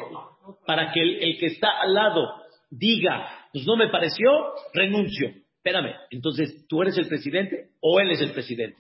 Para 0.67 0.93
que 0.93 1.01
el, 1.01 1.39
que 1.39 1.47
está 1.47 1.81
al 1.81 1.95
lado 1.95 2.35
diga, 2.71 3.49
pues 3.51 3.65
no 3.65 3.77
me 3.77 3.89
pareció, 3.89 4.29
renuncio. 4.75 5.33
Espérame, 5.57 5.95
entonces, 6.11 6.67
¿tú 6.69 6.83
eres 6.83 6.99
el 6.99 7.09
presidente 7.09 7.71
o 7.81 7.99
él 7.99 8.11
es 8.11 8.21
el 8.21 8.33
presidente? 8.33 8.77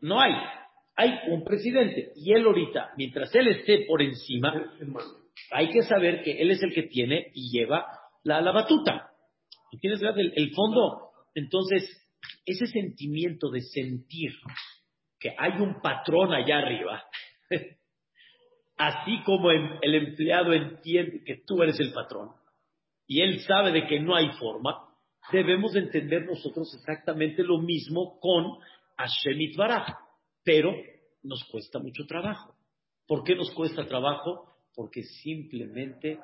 No, 0.00 0.18
hay. 0.18 0.32
Hay 0.96 1.18
un 1.28 1.44
presidente 1.44 2.12
y 2.16 2.32
él 2.32 2.46
ahorita, 2.46 2.92
mientras 2.96 3.34
él 3.34 3.48
esté 3.48 3.84
por 3.86 4.00
encima, 4.00 4.72
hay 5.50 5.68
que 5.68 5.82
saber 5.82 6.22
que 6.22 6.40
él 6.40 6.50
es 6.50 6.62
el 6.62 6.72
que 6.72 6.84
tiene 6.84 7.30
y 7.34 7.50
lleva 7.50 7.86
la, 8.24 8.40
la 8.40 8.52
batuta. 8.52 9.10
¿Tienes 9.82 10.00
el, 10.00 10.32
el 10.34 10.54
fondo? 10.54 11.10
Entonces, 11.34 12.08
ese 12.46 12.66
sentimiento 12.68 13.50
de 13.50 13.60
sentir 13.60 14.30
que 15.18 15.34
hay 15.36 15.60
un 15.60 15.80
patrón 15.80 16.32
allá 16.32 16.58
arriba, 16.58 17.04
así 18.76 19.22
como 19.24 19.50
el 19.50 19.94
empleado 19.94 20.52
entiende 20.52 21.24
que 21.24 21.42
tú 21.46 21.62
eres 21.62 21.80
el 21.80 21.92
patrón 21.92 22.32
y 23.06 23.20
él 23.20 23.40
sabe 23.40 23.72
de 23.72 23.86
que 23.86 24.00
no 24.00 24.16
hay 24.16 24.30
forma, 24.32 24.88
debemos 25.30 25.74
entender 25.76 26.26
nosotros 26.26 26.74
exactamente 26.74 27.42
lo 27.42 27.58
mismo 27.58 28.18
con 28.20 28.58
Hashem 28.96 29.40
Itbaraj, 29.40 29.94
pero 30.42 30.72
nos 31.22 31.44
cuesta 31.44 31.78
mucho 31.78 32.04
trabajo. 32.06 32.54
¿Por 33.06 33.22
qué 33.22 33.34
nos 33.34 33.50
cuesta 33.52 33.86
trabajo? 33.86 34.56
Porque 34.74 35.02
simplemente 35.02 36.18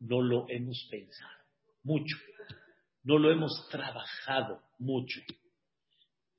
no 0.00 0.20
lo 0.20 0.46
hemos 0.48 0.86
pensado 0.90 1.38
mucho, 1.82 2.16
no 3.04 3.18
lo 3.18 3.30
hemos 3.30 3.68
trabajado 3.70 4.60
mucho. 4.78 5.20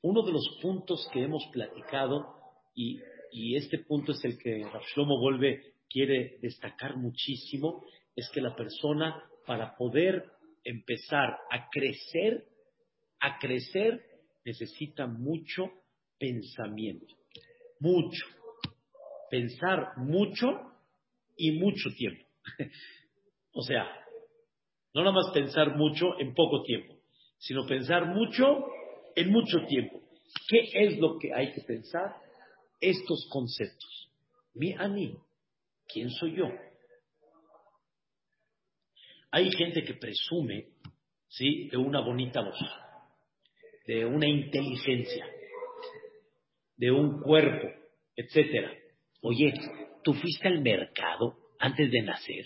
Uno 0.01 0.21
de 0.23 0.31
los 0.31 0.57
puntos 0.61 1.09
que 1.11 1.23
hemos 1.23 1.45
platicado, 1.51 2.35
y, 2.73 3.01
este 3.55 3.79
punto 3.79 4.13
es 4.13 4.23
el 4.23 4.37
que 4.37 4.63
Shlomo 4.93 5.19
Volve 5.19 5.73
quiere 5.89 6.37
destacar 6.41 6.95
muchísimo, 6.97 7.83
es 8.15 8.29
que 8.29 8.41
la 8.41 8.55
persona, 8.55 9.23
para 9.45 9.75
poder 9.75 10.25
empezar 10.63 11.37
a 11.51 11.69
crecer, 11.69 12.45
a 13.19 13.37
crecer, 13.39 14.01
necesita 14.45 15.05
mucho 15.05 15.69
pensamiento. 16.17 17.13
Mucho. 17.79 18.25
Pensar 19.29 19.97
mucho 19.97 20.47
y 21.35 21.51
mucho 21.51 21.89
tiempo. 21.97 22.25
o 23.53 23.61
sea, 23.61 23.85
no 24.93 25.01
nada 25.01 25.13
más 25.13 25.31
pensar 25.33 25.75
mucho 25.75 26.19
en 26.19 26.33
poco 26.33 26.63
tiempo, 26.63 26.95
sino 27.37 27.67
pensar 27.67 28.07
mucho 28.07 28.65
en 29.15 29.31
mucho 29.31 29.65
tiempo. 29.67 30.01
¿Qué 30.47 30.69
es 30.73 30.97
lo 30.97 31.17
que 31.19 31.33
hay 31.33 31.51
que 31.53 31.61
pensar? 31.61 32.15
Estos 32.79 33.27
conceptos. 33.29 34.11
Mi 34.53 34.73
ani, 34.73 35.17
¿quién 35.87 36.09
soy 36.09 36.35
yo? 36.35 36.47
Hay 39.31 39.51
gente 39.51 39.83
que 39.83 39.93
presume, 39.93 40.69
¿sí?, 41.27 41.69
de 41.69 41.77
una 41.77 42.01
bonita 42.01 42.41
voz, 42.41 42.59
de 43.85 44.05
una 44.05 44.27
inteligencia, 44.27 45.27
de 46.77 46.91
un 46.91 47.21
cuerpo, 47.21 47.67
etcétera. 48.15 48.73
Oye, 49.21 49.53
¿tú 50.03 50.13
fuiste 50.13 50.47
al 50.47 50.61
mercado 50.61 51.37
antes 51.59 51.91
de 51.91 52.01
nacer 52.01 52.45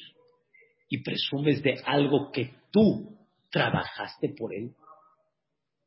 y 0.90 1.04
presumes 1.04 1.62
de 1.64 1.80
algo 1.86 2.32
que 2.32 2.52
tú 2.72 3.18
trabajaste 3.50 4.30
por 4.38 4.54
él? 4.54 4.76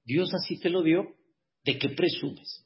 Dios 0.06 0.32
así 0.32 0.58
te 0.60 0.70
lo 0.70 0.82
dio, 0.82 1.04
¿de 1.64 1.78
qué 1.78 1.88
presumes? 1.90 2.64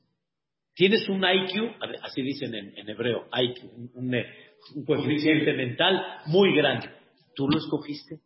Tienes 0.75 1.09
un 1.09 1.25
IQ, 1.25 1.75
así 2.03 2.23
dicen 2.23 2.55
en, 2.55 2.89
hebreo, 2.89 3.27
IQ, 3.33 3.65
un, 3.95 4.15
coeficiente 4.87 5.55
mental 5.55 6.21
muy 6.27 6.55
grande. 6.55 6.91
¿Tú 7.35 7.49
lo 7.49 7.59
escogiste? 7.59 8.21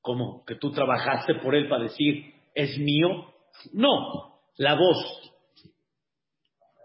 ¿Cómo? 0.00 0.42
¿Que 0.46 0.56
tú 0.56 0.72
trabajaste 0.72 1.34
por 1.36 1.54
él 1.54 1.68
para 1.68 1.84
decir, 1.84 2.32
es 2.54 2.78
mío? 2.78 3.32
No, 3.72 4.40
la 4.56 4.74
voz. 4.74 5.32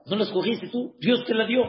No 0.07 0.17
la 0.17 0.23
escogiste 0.23 0.67
tú, 0.67 0.95
Dios 0.99 1.23
te 1.25 1.33
la 1.33 1.47
dio. 1.47 1.63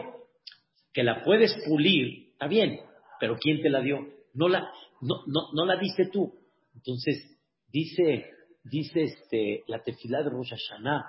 Que 0.93 1.03
la 1.03 1.23
puedes 1.23 1.55
pulir, 1.65 2.31
está 2.33 2.47
bien, 2.47 2.79
pero 3.19 3.37
¿quién 3.37 3.61
te 3.61 3.69
la 3.69 3.81
dio? 3.81 3.99
No 4.33 4.49
la, 4.49 4.69
no, 5.01 5.15
no, 5.27 5.53
no 5.53 5.65
la 5.65 5.77
diste 5.77 6.09
tú. 6.11 6.33
Entonces, 6.75 7.39
dice 7.71 8.32
dice 8.63 9.03
este, 9.03 9.63
la 9.67 9.81
tefilá 9.83 10.23
de 10.23 10.29
Rosh 10.29 10.51
Hashanah, 10.51 11.03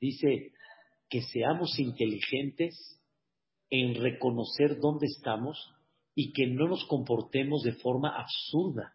dice 0.00 0.52
que 1.08 1.22
seamos 1.22 1.78
inteligentes 1.78 3.00
en 3.70 3.94
reconocer 3.94 4.78
dónde 4.80 5.06
estamos 5.06 5.58
y 6.14 6.32
que 6.32 6.46
no 6.46 6.68
nos 6.68 6.84
comportemos 6.86 7.62
de 7.62 7.72
forma 7.72 8.14
absurda. 8.16 8.94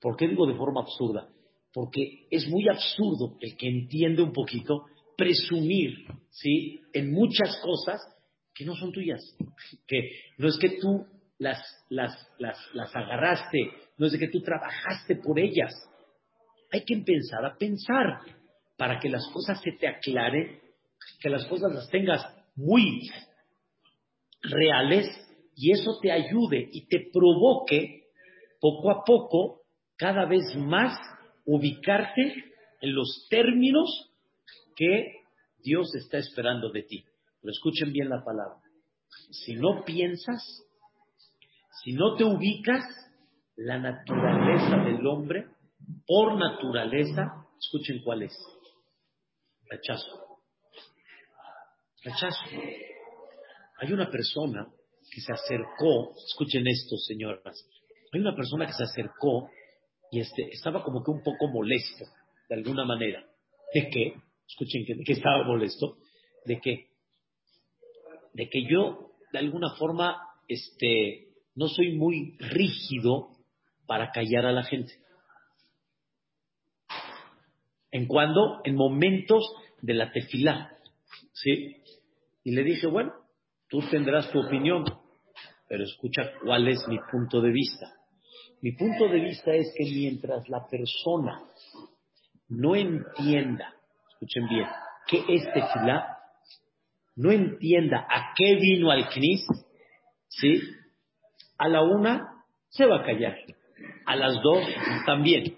¿Por 0.00 0.16
qué 0.16 0.28
digo 0.28 0.46
de 0.46 0.56
forma 0.56 0.82
absurda? 0.82 1.28
Porque 1.72 2.26
es 2.30 2.48
muy 2.48 2.68
absurdo 2.68 3.36
el 3.40 3.56
que 3.56 3.68
entiende 3.68 4.22
un 4.22 4.32
poquito 4.32 4.86
presumir, 5.16 6.06
¿sí? 6.30 6.80
En 6.92 7.12
muchas 7.12 7.60
cosas 7.62 8.00
que 8.54 8.64
no 8.64 8.74
son 8.74 8.92
tuyas. 8.92 9.22
Que 9.86 10.10
no 10.38 10.48
es 10.48 10.58
que 10.58 10.78
tú 10.80 11.06
las, 11.38 11.60
las, 11.90 12.12
las, 12.38 12.58
las 12.74 12.94
agarraste, 12.94 13.70
no 13.98 14.06
es 14.06 14.12
de 14.12 14.18
que 14.18 14.28
tú 14.28 14.40
trabajaste 14.40 15.16
por 15.16 15.38
ellas 15.38 15.72
hay 16.72 16.84
que 16.84 16.94
empezar 16.94 17.44
a 17.44 17.56
pensar 17.56 18.20
para 18.76 18.98
que 18.98 19.08
las 19.08 19.26
cosas 19.32 19.60
se 19.62 19.72
te 19.72 19.88
aclaren, 19.88 20.60
que 21.20 21.30
las 21.30 21.46
cosas 21.46 21.72
las 21.72 21.88
tengas 21.90 22.22
muy 22.54 23.08
reales 24.42 25.06
y 25.54 25.72
eso 25.72 25.98
te 26.00 26.12
ayude 26.12 26.68
y 26.70 26.86
te 26.86 27.08
provoque 27.12 28.04
poco 28.60 28.90
a 28.90 29.04
poco 29.04 29.62
cada 29.96 30.26
vez 30.26 30.54
más 30.56 30.98
ubicarte 31.44 32.44
en 32.80 32.94
los 32.94 33.26
términos 33.30 34.12
que 34.74 35.22
Dios 35.58 35.94
está 35.94 36.18
esperando 36.18 36.70
de 36.70 36.82
ti. 36.82 37.04
Pero 37.40 37.50
escuchen 37.50 37.92
bien 37.92 38.08
la 38.08 38.22
palabra. 38.22 38.58
Si 39.30 39.54
no 39.54 39.84
piensas, 39.84 40.42
si 41.82 41.92
no 41.92 42.16
te 42.16 42.24
ubicas, 42.24 42.82
la 43.56 43.78
naturaleza 43.78 44.76
del 44.84 45.06
hombre 45.06 45.46
por 46.06 46.38
naturaleza, 46.38 47.46
escuchen 47.58 48.00
cuál 48.04 48.22
es. 48.22 48.36
Rechazo. 49.68 50.40
Rechazo. 52.02 52.44
Hay 53.78 53.92
una 53.92 54.10
persona 54.10 54.66
que 55.10 55.20
se 55.20 55.32
acercó, 55.32 56.14
escuchen 56.26 56.66
esto, 56.66 56.96
señoras. 56.96 57.68
Hay 58.12 58.20
una 58.20 58.34
persona 58.34 58.66
que 58.66 58.72
se 58.72 58.84
acercó 58.84 59.50
y 60.10 60.20
este, 60.20 60.48
estaba 60.52 60.82
como 60.82 61.02
que 61.02 61.10
un 61.10 61.22
poco 61.22 61.48
molesto, 61.48 62.04
de 62.48 62.54
alguna 62.54 62.84
manera. 62.84 63.24
¿De 63.74 63.88
qué? 63.90 64.14
Escuchen 64.48 64.84
de 64.84 65.04
qué 65.04 65.12
estaba 65.12 65.44
molesto. 65.44 65.98
¿De 66.44 66.60
qué? 66.60 66.90
De 68.32 68.48
que 68.48 68.62
yo, 68.70 69.12
de 69.32 69.38
alguna 69.38 69.74
forma, 69.76 70.16
este, 70.48 71.28
no 71.54 71.68
soy 71.68 71.96
muy 71.96 72.36
rígido 72.38 73.30
para 73.86 74.10
callar 74.10 74.46
a 74.46 74.52
la 74.52 74.62
gente. 74.62 74.92
¿En 77.96 78.06
cuándo? 78.06 78.60
En 78.64 78.74
momentos 78.74 79.42
de 79.80 79.94
la 79.94 80.12
tefilá. 80.12 80.70
¿Sí? 81.32 81.78
Y 82.44 82.50
le 82.50 82.62
dije, 82.62 82.86
bueno, 82.86 83.14
tú 83.70 83.80
tendrás 83.90 84.30
tu 84.30 84.38
opinión, 84.38 84.84
pero 85.66 85.82
escucha 85.82 86.30
cuál 86.44 86.68
es 86.68 86.86
mi 86.88 86.98
punto 87.10 87.40
de 87.40 87.50
vista. 87.50 87.94
Mi 88.60 88.72
punto 88.72 89.08
de 89.08 89.20
vista 89.20 89.54
es 89.54 89.72
que 89.74 89.84
mientras 89.84 90.46
la 90.50 90.66
persona 90.66 91.42
no 92.48 92.76
entienda, 92.76 93.74
escuchen 94.10 94.46
bien, 94.46 94.68
qué 95.06 95.24
es 95.30 95.44
tefilá, 95.54 96.18
no 97.14 97.32
entienda 97.32 98.06
a 98.10 98.34
qué 98.36 98.56
vino 98.56 98.90
al 98.90 99.08
knis, 99.08 99.46
¿sí? 100.28 100.60
A 101.56 101.66
la 101.66 101.82
una 101.82 102.44
se 102.68 102.84
va 102.84 103.00
a 103.00 103.06
callar, 103.06 103.38
a 104.04 104.16
las 104.16 104.34
dos 104.42 104.62
también, 105.06 105.56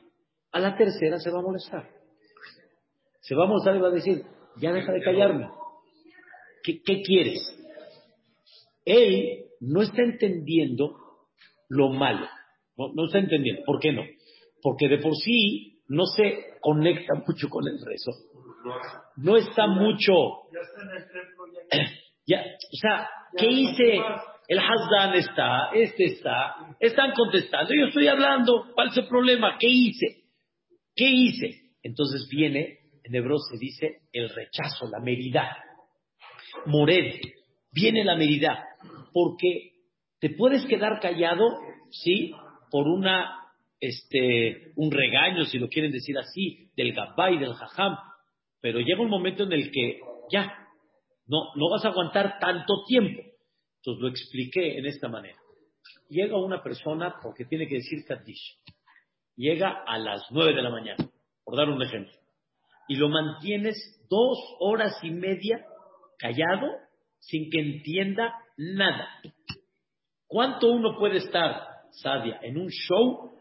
a 0.53 0.61
la 0.61 0.77
tercera 0.77 1.18
se 1.18 1.33
va 1.33 1.40
a 1.40 1.42
molestar 1.42 1.98
se 3.29 3.35
va 3.35 3.45
a 3.45 3.49
mostrar 3.49 3.77
y 3.77 3.81
va 3.81 3.88
a 3.88 3.93
decir, 3.93 4.23
ya 4.57 4.73
deja 4.73 4.91
de 4.91 5.03
callarme. 5.03 5.51
¿Qué, 6.62 7.03
quieres? 7.03 7.38
Él 8.87 9.45
no 9.61 9.83
está 9.83 10.03
entendiendo 10.03 10.97
lo 11.69 11.91
malo. 11.91 12.27
No, 12.77 13.05
está 13.05 13.19
entendiendo. 13.19 13.62
¿Por 13.67 13.81
qué 13.81 13.93
no? 13.93 14.03
Porque 14.62 14.88
de 14.88 14.99
por 14.99 15.14
sí 15.14 15.83
no 15.88 16.07
se 16.07 16.59
conecta 16.61 17.14
mucho 17.27 17.49
con 17.49 17.67
el 17.69 17.79
rezo. 17.85 18.12
No 19.17 19.37
está 19.37 19.67
mucho. 19.67 20.12
Ya, 22.31 22.43
o 22.43 22.77
sea, 22.77 23.09
¿qué 23.38 23.47
hice? 23.47 24.03
el 24.49 24.59
Hazdan 24.59 25.14
está, 25.14 25.71
este 25.73 26.05
está, 26.05 26.57
están 26.79 27.12
contestando, 27.12 27.73
yo 27.73 27.87
estoy 27.87 28.07
hablando, 28.07 28.67
¿cuál 28.75 28.88
es 28.88 28.99
el 28.99 29.09
problema? 29.09 29.57
¿Qué 29.59 29.67
hice? 29.67 30.25
¿Qué 30.95 31.09
hice? 31.09 31.55
Entonces 31.83 32.29
viene, 32.31 32.78
en 33.09 33.14
hebreo 33.14 33.38
se 33.38 33.59
dice 33.59 34.03
el 34.12 34.29
rechazo, 34.29 34.87
la 34.90 35.01
meridad. 35.01 35.51
Mored, 36.66 37.14
viene 37.73 38.05
la 38.05 38.16
meridad, 38.16 38.59
porque 39.12 39.73
te 40.21 40.31
puedes 40.31 40.66
quedar 40.66 41.01
callado, 41.01 41.44
¿sí? 41.90 42.33
Por 42.71 42.87
una, 42.87 43.47
este, 43.81 44.73
un 44.77 44.90
regaño, 44.90 45.44
si 45.44 45.59
lo 45.59 45.68
quieren 45.68 45.92
decir 45.92 46.16
así, 46.18 46.71
del 46.77 46.88
y 46.88 47.38
del 47.38 47.55
Jajam, 47.55 47.97
pero 48.61 48.81
llega 48.81 49.01
un 49.01 49.11
momento 49.11 49.44
en 49.44 49.53
el 49.53 49.71
que 49.71 50.01
ya, 50.31 50.66
no, 51.27 51.55
no 51.55 51.71
vas 51.71 51.85
a 51.85 51.88
aguantar 51.88 52.38
tanto 52.38 52.85
tiempo. 52.87 53.23
Entonces 53.77 54.03
lo 54.03 54.09
expliqué 54.09 54.79
en 54.79 54.87
esta 54.87 55.09
manera. 55.09 55.38
Llega 56.09 56.38
una 56.38 56.62
persona 56.62 57.14
porque 57.23 57.44
tiene 57.44 57.66
que 57.66 57.77
decir 57.77 58.05
Kaddish. 58.07 58.59
Llega 59.37 59.85
a 59.87 59.99
las 59.99 60.23
nueve 60.31 60.55
de 60.55 60.62
la 60.62 60.71
mañana, 60.71 61.09
por 61.44 61.57
dar 61.57 61.68
un 61.68 61.81
ejemplo. 61.81 62.12
Y 62.88 62.96
lo 62.96 63.09
mantienes 63.09 63.77
dos 64.09 64.38
horas 64.61 64.98
y 65.03 65.11
media 65.11 65.64
callado 66.18 66.66
sin 67.20 67.51
que 67.51 67.61
entienda 67.61 68.35
nada. 68.57 69.09
¿Cuánto 70.27 70.70
uno 70.70 70.98
puede 70.98 71.18
estar, 71.18 71.66
Sadia, 71.90 72.38
en 72.42 72.59
un 72.59 72.68
show 72.68 73.33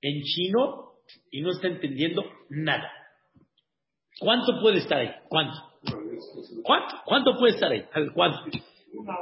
en 0.00 0.22
chino 0.22 0.92
y 1.30 1.40
no 1.40 1.50
está 1.50 1.68
entendiendo 1.68 2.22
nada? 2.48 2.90
¿Cuánto 4.18 4.60
puede 4.60 4.78
estar 4.78 4.98
ahí? 4.98 5.10
¿Cuánto? 5.28 5.58
¿Cuánto? 6.62 6.96
¿Cuánto 7.04 7.36
puede 7.38 7.54
estar 7.54 7.70
ahí? 7.70 7.84
¿cuánto? 8.14 8.44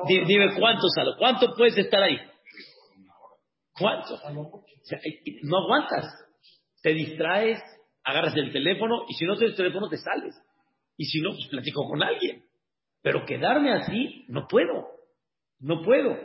Dime 0.07 0.55
cuánto, 0.59 0.89
Salo. 0.89 1.17
¿Cuánto 1.19 1.55
puedes 1.55 1.77
estar 1.77 2.03
ahí? 2.03 2.19
¿Cuánto? 3.79 4.19
No 5.43 5.59
aguantas. 5.59 6.07
Te 6.83 6.95
distraes, 6.95 7.61
agarras 8.07 8.37
el 8.37 8.53
teléfono 8.53 9.05
y 9.09 9.15
si 9.15 9.25
no 9.25 9.37
tienes 9.37 9.57
teléfono 9.57 9.89
te 9.89 9.99
sales. 9.99 10.35
Y 10.97 11.05
si 11.07 11.21
no, 11.21 11.31
pues 11.31 11.49
platico 11.49 11.87
con 11.89 12.03
alguien. 12.03 12.45
Pero 13.03 13.27
quedarme 13.27 13.73
así, 13.73 14.25
no 14.29 14.47
puedo. 14.47 14.87
No 15.59 15.83
puedo. 15.83 16.17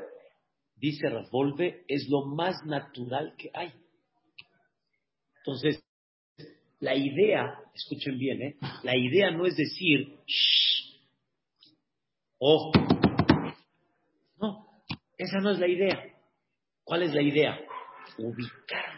Dice 0.76 1.10
Ravolve, 1.10 1.84
es 1.88 2.08
lo 2.10 2.26
más 2.26 2.56
natural 2.65 3.34
que 3.38 3.50
hay. 3.54 3.74
Entonces, 5.38 5.84
la 6.80 6.96
idea, 6.96 7.60
escuchen 7.74 8.17
bien, 8.17 8.41
¿eh? 8.41 8.56
la 8.84 8.96
idea 8.96 9.32
no 9.32 9.46
es 9.46 9.56
decir, 9.56 10.20
shh, 10.26 11.00
oh, 12.38 12.72
no, 14.39 14.67
esa 15.17 15.39
no 15.39 15.52
es 15.52 15.60
la 15.60 15.67
idea. 15.67 16.04
¿Cuál 16.84 17.04
es 17.04 17.13
la 17.13 17.22
idea? 17.22 17.60
Ubicarlo. 18.17 18.90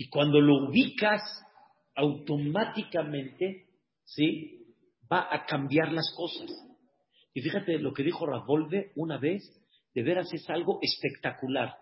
Y 0.00 0.08
cuando 0.08 0.40
lo 0.40 0.70
ubicas, 0.70 1.20
automáticamente, 1.94 3.66
¿sí? 4.02 4.74
Va 5.12 5.28
a 5.30 5.44
cambiar 5.44 5.92
las 5.92 6.10
cosas. 6.16 6.50
Y 7.34 7.42
fíjate 7.42 7.78
lo 7.78 7.92
que 7.92 8.02
dijo 8.02 8.24
Ravolve 8.24 8.92
una 8.96 9.18
vez, 9.18 9.42
de 9.92 10.02
veras 10.02 10.32
es 10.32 10.48
algo 10.48 10.78
espectacular. 10.80 11.76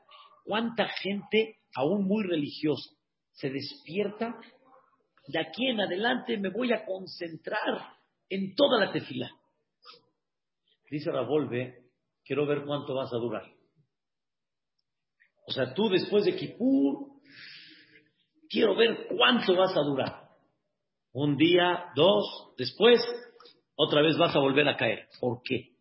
¿Cuánta 0.45 0.89
gente, 0.89 1.59
aún 1.77 2.09
muy 2.09 2.25
religiosa, 2.25 2.91
se 3.35 3.51
despierta, 3.51 4.35
de 5.29 5.39
aquí 5.39 5.69
en 5.69 5.81
adelante 5.81 6.39
me 6.39 6.51
voy 6.51 6.73
a 6.73 6.85
concentrar 6.85 7.99
en 8.29 8.57
toda 8.57 8.85
la 8.85 8.91
tefila. 8.91 9.31
Dice 10.91 11.13
Ravolve, 11.13 11.85
quiero 12.25 12.47
ver 12.47 12.65
cuánto 12.65 12.97
vas 12.97 13.13
a 13.13 13.19
durar. 13.19 13.45
O 15.47 15.53
sea, 15.53 15.73
tú 15.73 15.89
después 15.89 16.25
de 16.25 16.35
Kippur, 16.35 17.18
quiero 18.49 18.75
ver 18.77 19.07
cuánto 19.09 19.55
vas 19.57 19.77
a 19.77 19.83
durar. 19.83 20.29
Un 21.13 21.37
día, 21.37 21.87
dos, 21.95 22.55
después, 22.57 23.01
otra 23.75 24.03
vez 24.03 24.17
vas 24.17 24.35
a 24.35 24.41
volver 24.41 24.69
a 24.69 24.77
caer. 24.77 25.09
¿Por 25.21 25.43
qué? 25.43 25.77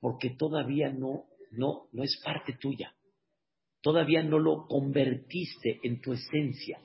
Porque 0.00 0.30
todavía 0.30 0.90
no, 0.90 1.24
no, 1.52 1.88
no 1.92 2.02
es 2.02 2.20
parte 2.24 2.56
tuya. 2.60 2.94
Todavía 3.80 4.22
no 4.22 4.38
lo 4.38 4.66
convertiste 4.66 5.80
en 5.82 6.00
tu 6.00 6.12
esencia 6.12 6.80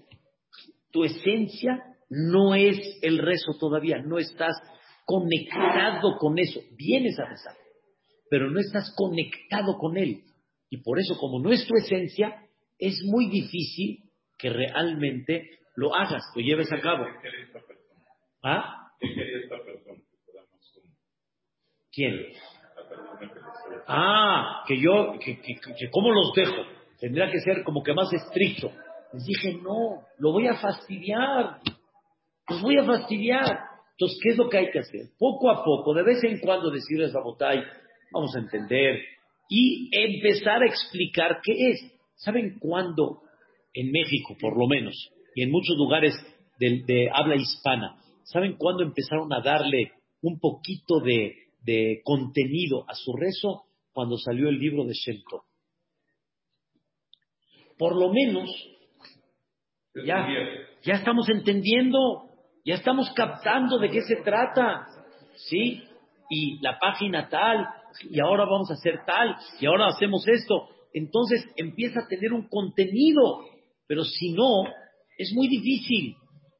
tu 0.91 1.03
esencia 1.03 1.83
no 2.09 2.55
es 2.55 2.77
el 3.01 3.19
rezo 3.19 3.53
todavía, 3.59 4.01
no 4.01 4.17
estás 4.17 4.55
conectado 5.05 6.17
con 6.19 6.39
eso. 6.39 6.59
Vienes 6.75 7.17
a 7.19 7.25
rezar, 7.25 7.55
pero 8.29 8.49
no 8.49 8.59
estás 8.59 8.93
conectado 8.95 9.77
con 9.77 9.97
él. 9.97 10.23
Y 10.69 10.77
por 10.77 10.99
eso, 10.99 11.17
como 11.17 11.39
no 11.39 11.51
es 11.51 11.67
tu 11.67 11.75
esencia, 11.75 12.35
es 12.77 13.01
muy 13.05 13.27
difícil 13.29 14.08
que 14.39 14.49
realmente 14.49 15.59
lo 15.75 15.93
hagas, 15.93 16.23
lo 16.33 16.41
lleves 16.41 16.71
a 16.71 16.79
cabo. 16.79 17.05
¿Ah? 18.41 18.91
¿Quién? 21.91 22.25
Ah, 23.87 24.63
que 24.65 24.79
yo, 24.79 25.13
que, 25.19 25.39
que, 25.41 25.55
que, 25.55 25.89
¿cómo 25.91 26.11
los 26.11 26.33
dejo? 26.33 26.63
Tendría 26.99 27.29
que 27.29 27.39
ser 27.41 27.63
como 27.63 27.83
que 27.83 27.93
más 27.93 28.11
estricto. 28.13 28.71
Les 29.13 29.25
dije, 29.25 29.59
no, 29.61 30.05
lo 30.19 30.31
voy 30.31 30.47
a 30.47 30.55
fastidiar. 30.55 31.59
Los 32.47 32.61
voy 32.61 32.77
a 32.77 32.85
fastidiar. 32.85 33.59
Entonces, 33.91 34.19
¿qué 34.23 34.29
es 34.29 34.37
lo 34.37 34.49
que 34.49 34.57
hay 34.57 34.71
que 34.71 34.79
hacer? 34.79 35.01
Poco 35.17 35.51
a 35.51 35.63
poco, 35.63 35.93
de 35.93 36.03
vez 36.03 36.23
en 36.23 36.39
cuando 36.39 36.71
decirles 36.71 37.13
a 37.15 37.19
Botay, 37.19 37.61
vamos 38.11 38.33
a 38.35 38.39
entender, 38.39 39.01
y 39.49 39.89
empezar 39.91 40.61
a 40.61 40.67
explicar 40.67 41.41
qué 41.43 41.71
es. 41.71 41.99
¿Saben 42.15 42.59
cuándo? 42.59 43.21
En 43.73 43.91
México, 43.91 44.35
por 44.39 44.57
lo 44.57 44.67
menos, 44.67 45.11
y 45.35 45.43
en 45.43 45.51
muchos 45.51 45.77
lugares 45.77 46.13
de, 46.59 47.09
habla 47.13 47.35
hispana, 47.35 48.01
¿saben 48.23 48.57
cuándo 48.57 48.83
empezaron 48.83 49.31
a 49.33 49.41
darle 49.41 49.91
un 50.21 50.39
poquito 50.39 50.99
de, 50.99 51.35
de 51.61 52.01
contenido 52.03 52.85
a 52.89 52.93
su 52.95 53.13
rezo? 53.13 53.63
Cuando 53.91 54.17
salió 54.17 54.49
el 54.49 54.59
libro 54.59 54.85
de 54.85 54.93
Shemto. 54.93 55.43
Por 57.77 57.95
lo 57.95 58.11
menos 58.11 58.49
ya, 60.05 60.27
ya 60.83 60.93
estamos 60.93 61.29
entendiendo, 61.29 62.23
ya 62.65 62.75
estamos 62.75 63.11
captando 63.15 63.79
de 63.79 63.89
qué 63.89 64.01
se 64.01 64.17
trata, 64.17 64.85
¿sí? 65.35 65.83
Y 66.29 66.59
la 66.61 66.77
página 66.79 67.29
tal, 67.29 67.67
y 68.09 68.19
ahora 68.19 68.45
vamos 68.45 68.69
a 68.69 68.75
hacer 68.75 68.99
tal, 69.05 69.35
y 69.59 69.65
ahora 69.65 69.87
hacemos 69.87 70.27
esto. 70.27 70.69
Entonces 70.93 71.45
empieza 71.55 72.01
a 72.01 72.07
tener 72.07 72.33
un 72.33 72.47
contenido, 72.47 73.45
pero 73.89 74.03
si 74.03 74.33
no, 74.33 74.65
es 75.17 75.33
muy 75.33 75.47
difícil. 75.47 76.15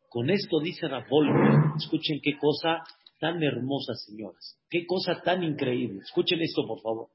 Con 0.10 0.32
esto 0.32 0.60
dice 0.60 0.88
Rafael, 0.88 1.30
escuchen 1.78 2.20
qué 2.24 2.36
cosa 2.40 2.84
tan 3.20 3.44
hermosa, 3.44 3.94
señoras, 3.94 4.58
qué 4.68 4.88
cosa 4.88 5.22
tan 5.22 5.44
increíble. 5.44 6.00
Escuchen 6.02 6.42
esto, 6.42 6.66
por 6.66 6.82
favor. 6.82 7.10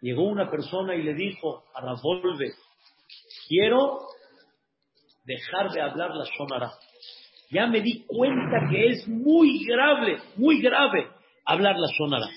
Llegó 0.00 0.22
una 0.26 0.50
persona 0.50 0.96
y 0.96 1.02
le 1.02 1.12
dijo 1.12 1.64
a 1.74 1.82
Rafael, 1.82 2.54
quiero 3.48 3.98
dejar 5.24 5.70
de 5.72 5.82
hablar 5.82 6.12
la 6.14 6.24
Shonara. 6.24 6.72
Ya 7.50 7.66
me 7.66 7.82
di 7.82 8.06
cuenta 8.06 8.66
que 8.70 8.86
es 8.86 9.06
muy 9.08 9.62
grave, 9.66 10.22
muy 10.36 10.62
grave 10.62 11.06
hablar 11.44 11.76
la 11.78 11.88
Shonara. 11.98 12.30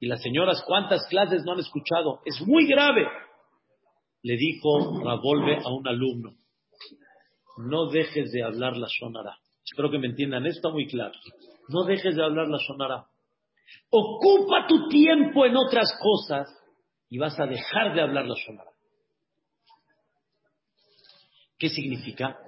Y 0.00 0.08
las 0.08 0.20
señoras, 0.20 0.64
¿cuántas 0.66 1.06
clases 1.06 1.44
no 1.44 1.52
han 1.52 1.60
escuchado? 1.60 2.22
Es 2.24 2.44
muy 2.44 2.66
grave. 2.66 3.06
Le 4.22 4.36
dijo 4.36 5.00
Ravolve 5.04 5.58
a 5.64 5.72
un 5.72 5.86
alumno, 5.86 6.39
no 7.68 7.90
dejes 7.90 8.32
de 8.32 8.42
hablar 8.42 8.76
la 8.76 8.88
Shonara. 8.88 9.38
Espero 9.64 9.90
que 9.90 9.98
me 9.98 10.08
entiendan, 10.08 10.46
está 10.46 10.70
muy 10.70 10.86
claro. 10.86 11.14
No 11.68 11.84
dejes 11.84 12.16
de 12.16 12.24
hablar 12.24 12.48
la 12.48 12.58
Shonara. 12.58 13.06
Ocupa 13.90 14.66
tu 14.66 14.88
tiempo 14.88 15.46
en 15.46 15.56
otras 15.56 15.92
cosas 16.00 16.48
y 17.08 17.18
vas 17.18 17.38
a 17.38 17.46
dejar 17.46 17.94
de 17.94 18.00
hablar 18.00 18.26
la 18.26 18.34
Shonara. 18.34 18.70
¿Qué 21.60 21.68
significa? 21.68 22.38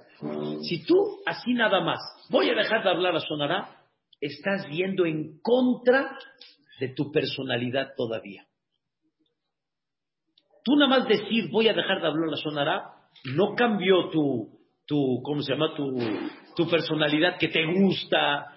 Si 0.63 0.83
tú 0.85 1.21
así 1.25 1.53
nada 1.53 1.81
más 1.81 1.99
voy 2.29 2.49
a 2.49 2.55
dejar 2.55 2.83
de 2.83 2.89
hablar 2.89 3.15
a 3.15 3.19
Sonará, 3.19 3.77
estás 4.19 4.67
yendo 4.69 5.05
en 5.05 5.39
contra 5.41 6.17
de 6.79 6.89
tu 6.89 7.11
personalidad 7.11 7.93
todavía. 7.95 8.47
Tú 10.63 10.75
nada 10.75 10.99
más 10.99 11.07
decir 11.07 11.49
voy 11.51 11.67
a 11.67 11.73
dejar 11.73 12.01
de 12.01 12.07
hablar 12.07 12.33
a 12.33 12.37
Sonará 12.37 12.93
no 13.35 13.53
cambió 13.55 14.09
tu, 14.09 14.49
tu 14.85 15.21
¿cómo 15.23 15.41
se 15.41 15.53
llama? 15.53 15.73
Tu, 15.75 15.97
tu 16.55 16.69
personalidad 16.69 17.37
que 17.37 17.47
te 17.47 17.65
gusta 17.65 18.47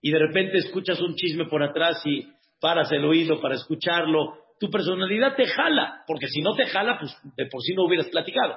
y 0.00 0.10
de 0.10 0.18
repente 0.18 0.58
escuchas 0.58 1.00
un 1.00 1.14
chisme 1.14 1.46
por 1.46 1.62
atrás 1.62 2.00
y 2.04 2.26
paras 2.60 2.90
el 2.92 3.04
oído 3.04 3.40
para 3.40 3.54
escucharlo 3.54 4.36
tu 4.58 4.70
personalidad 4.70 5.36
te 5.36 5.46
jala, 5.46 6.02
porque 6.06 6.26
si 6.26 6.40
no 6.40 6.54
te 6.54 6.66
jala, 6.66 6.98
pues 6.98 7.16
de 7.36 7.46
por 7.46 7.62
sí 7.62 7.74
no 7.74 7.84
hubieras 7.84 8.08
platicado. 8.08 8.56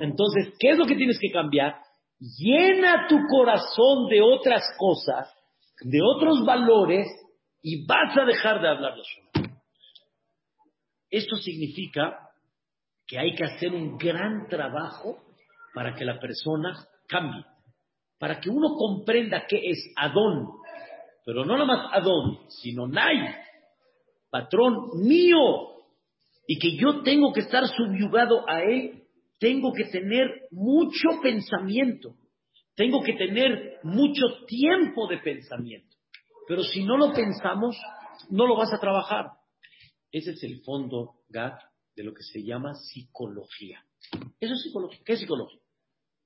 Entonces, 0.00 0.54
¿qué 0.58 0.70
es 0.70 0.78
lo 0.78 0.84
que 0.84 0.96
tienes 0.96 1.18
que 1.20 1.30
cambiar? 1.30 1.76
Llena 2.18 3.06
tu 3.08 3.18
corazón 3.28 4.08
de 4.08 4.20
otras 4.20 4.62
cosas, 4.78 5.32
de 5.82 6.00
otros 6.02 6.44
valores, 6.44 7.06
y 7.62 7.86
vas 7.86 8.16
a 8.16 8.24
dejar 8.24 8.60
de 8.60 8.68
hablar 8.68 8.94
de. 8.96 9.52
Esto 11.10 11.36
significa 11.36 12.18
que 13.06 13.18
hay 13.18 13.34
que 13.34 13.44
hacer 13.44 13.72
un 13.72 13.96
gran 13.98 14.48
trabajo 14.48 15.21
para 15.74 15.94
que 15.94 16.04
la 16.04 16.18
persona 16.18 16.74
cambie, 17.08 17.44
para 18.18 18.40
que 18.40 18.50
uno 18.50 18.74
comprenda 18.76 19.46
qué 19.48 19.60
es 19.70 19.92
Adón, 19.96 20.48
pero 21.24 21.44
no 21.44 21.54
nada 21.54 21.64
más 21.64 21.92
Adón, 21.92 22.40
sino 22.48 22.86
Nay, 22.86 23.18
patrón 24.30 24.90
mío, 25.04 25.72
y 26.46 26.58
que 26.58 26.76
yo 26.76 27.02
tengo 27.02 27.32
que 27.32 27.40
estar 27.40 27.66
subyugado 27.66 28.48
a 28.48 28.62
él, 28.62 29.04
tengo 29.38 29.72
que 29.72 29.84
tener 29.84 30.48
mucho 30.50 31.20
pensamiento, 31.22 32.14
tengo 32.74 33.02
que 33.02 33.14
tener 33.14 33.78
mucho 33.82 34.44
tiempo 34.46 35.06
de 35.08 35.18
pensamiento. 35.18 35.96
Pero 36.48 36.62
si 36.62 36.84
no 36.84 36.96
lo 36.96 37.12
pensamos, 37.12 37.76
no 38.30 38.46
lo 38.46 38.56
vas 38.56 38.72
a 38.72 38.80
trabajar. 38.80 39.26
Ese 40.10 40.32
es 40.32 40.42
el 40.42 40.60
fondo, 40.62 41.14
Gad, 41.28 41.54
de 41.96 42.04
lo 42.04 42.12
que 42.12 42.22
se 42.22 42.42
llama 42.42 42.74
psicología. 42.74 43.84
Eso 44.40 44.54
es 44.54 44.62
psicología. 44.62 45.00
¿Qué 45.04 45.12
es 45.14 45.20
psicología? 45.20 45.61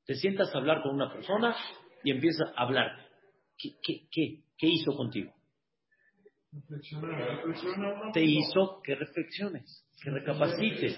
Te 0.06 0.14
sientas 0.14 0.54
a 0.54 0.58
hablar 0.58 0.82
con 0.82 0.94
una 0.94 1.12
persona 1.12 1.56
y 2.04 2.10
empiezas 2.10 2.48
a 2.56 2.62
hablar. 2.62 3.06
¿Qué, 3.58 3.70
qué, 3.82 4.06
qué, 4.10 4.44
qué 4.56 4.66
hizo 4.66 4.94
contigo? 4.96 5.32
Te 8.12 8.24
hizo 8.24 8.80
que 8.82 8.94
reflexiones, 8.94 9.84
que 10.02 10.10
recapacites, 10.10 10.96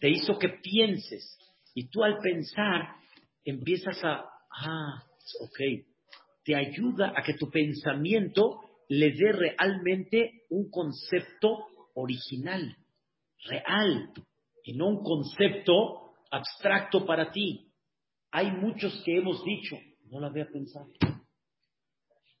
te 0.00 0.08
hizo 0.08 0.38
que 0.38 0.48
pienses. 0.62 1.38
Y 1.74 1.88
tú 1.88 2.04
al 2.04 2.18
pensar 2.18 2.94
empiezas 3.44 4.02
a, 4.04 4.24
ah, 4.50 5.04
ok, 5.40 5.58
te 6.44 6.54
ayuda 6.54 7.12
a 7.16 7.22
que 7.22 7.34
tu 7.34 7.50
pensamiento 7.50 8.60
le 8.88 9.12
dé 9.12 9.32
realmente 9.32 10.42
un 10.50 10.70
concepto 10.70 11.66
original, 11.94 12.76
real, 13.46 14.10
y 14.62 14.74
no 14.74 14.88
un 14.88 15.02
concepto 15.02 16.14
abstracto 16.30 17.04
para 17.04 17.30
ti. 17.30 17.63
Hay 18.34 18.50
muchos 18.50 19.00
que 19.04 19.16
hemos 19.16 19.44
dicho, 19.44 19.76
no 20.10 20.18
la 20.18 20.26
había 20.26 20.46
pensado. 20.46 20.86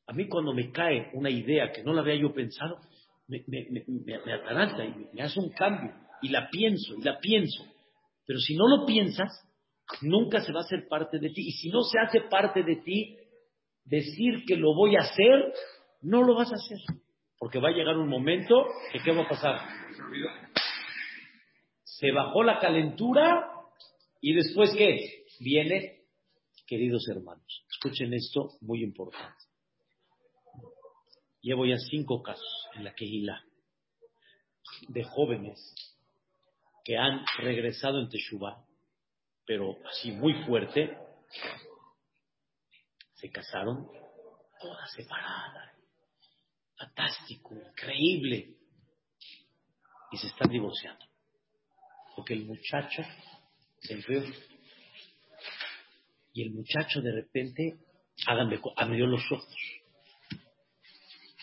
A 0.08 0.12
mí 0.12 0.26
cuando 0.26 0.52
me 0.52 0.72
cae 0.72 1.12
una 1.14 1.30
idea 1.30 1.70
que 1.70 1.84
no 1.84 1.92
la 1.92 2.00
había 2.00 2.16
yo 2.16 2.34
pensado, 2.34 2.80
me, 3.28 3.44
me, 3.46 4.34
ataranta 4.34 4.84
y 4.84 5.06
me 5.12 5.22
hace 5.22 5.38
un 5.38 5.50
cambio 5.50 5.94
y 6.20 6.30
la 6.30 6.50
pienso 6.50 6.96
y 6.96 7.02
la 7.02 7.20
pienso. 7.20 7.64
Pero 8.26 8.40
si 8.40 8.56
no 8.56 8.66
lo 8.66 8.84
piensas, 8.86 9.30
nunca 10.02 10.40
se 10.40 10.52
va 10.52 10.62
a 10.62 10.64
hacer 10.64 10.88
parte 10.88 11.20
de 11.20 11.30
ti. 11.30 11.42
Y 11.46 11.52
si 11.52 11.68
no 11.68 11.82
se 11.82 12.00
hace 12.00 12.22
parte 12.22 12.64
de 12.64 12.74
ti, 12.82 13.16
decir 13.84 14.42
que 14.48 14.56
lo 14.56 14.74
voy 14.74 14.96
a 14.96 15.02
hacer, 15.02 15.52
no 16.02 16.24
lo 16.24 16.34
vas 16.34 16.50
a 16.50 16.56
hacer. 16.56 16.78
Porque 17.38 17.60
va 17.60 17.68
a 17.68 17.72
llegar 17.72 17.96
un 17.98 18.08
momento 18.08 18.66
que 18.90 18.98
¿qué 18.98 19.12
va 19.12 19.22
a 19.22 19.28
pasar? 19.28 19.60
Se 21.84 22.10
bajó 22.10 22.42
la 22.42 22.58
calentura 22.58 23.48
y 24.20 24.34
después 24.34 24.74
¿qué? 24.76 25.23
Viene, 25.40 26.04
queridos 26.66 27.06
hermanos, 27.08 27.64
escuchen 27.70 28.14
esto 28.14 28.56
muy 28.60 28.82
importante. 28.82 29.44
Llevo 31.40 31.66
ya 31.66 31.76
cinco 31.78 32.22
casos 32.22 32.68
en 32.74 32.84
la 32.84 32.94
Kehila 32.94 33.44
de 34.88 35.04
jóvenes 35.04 35.74
que 36.84 36.96
han 36.96 37.24
regresado 37.38 38.00
en 38.00 38.08
Teshuvah, 38.08 38.64
pero 39.46 39.76
así 39.86 40.12
muy 40.12 40.34
fuerte, 40.44 40.96
se 43.14 43.30
casaron 43.30 43.88
todas 44.60 44.92
separadas. 44.92 45.74
Fantástico, 46.76 47.54
increíble. 47.54 48.56
Y 50.12 50.16
se 50.16 50.26
están 50.28 50.50
divorciando. 50.50 51.04
Porque 52.16 52.34
el 52.34 52.44
muchacho 52.44 53.02
se 53.80 53.94
enfrió. 53.94 54.22
Y 56.34 56.42
el 56.42 56.52
muchacho 56.52 57.00
de 57.00 57.12
repente, 57.12 57.78
háganme, 58.26 58.60
abrió 58.76 59.06
los 59.06 59.22
ojos 59.32 59.56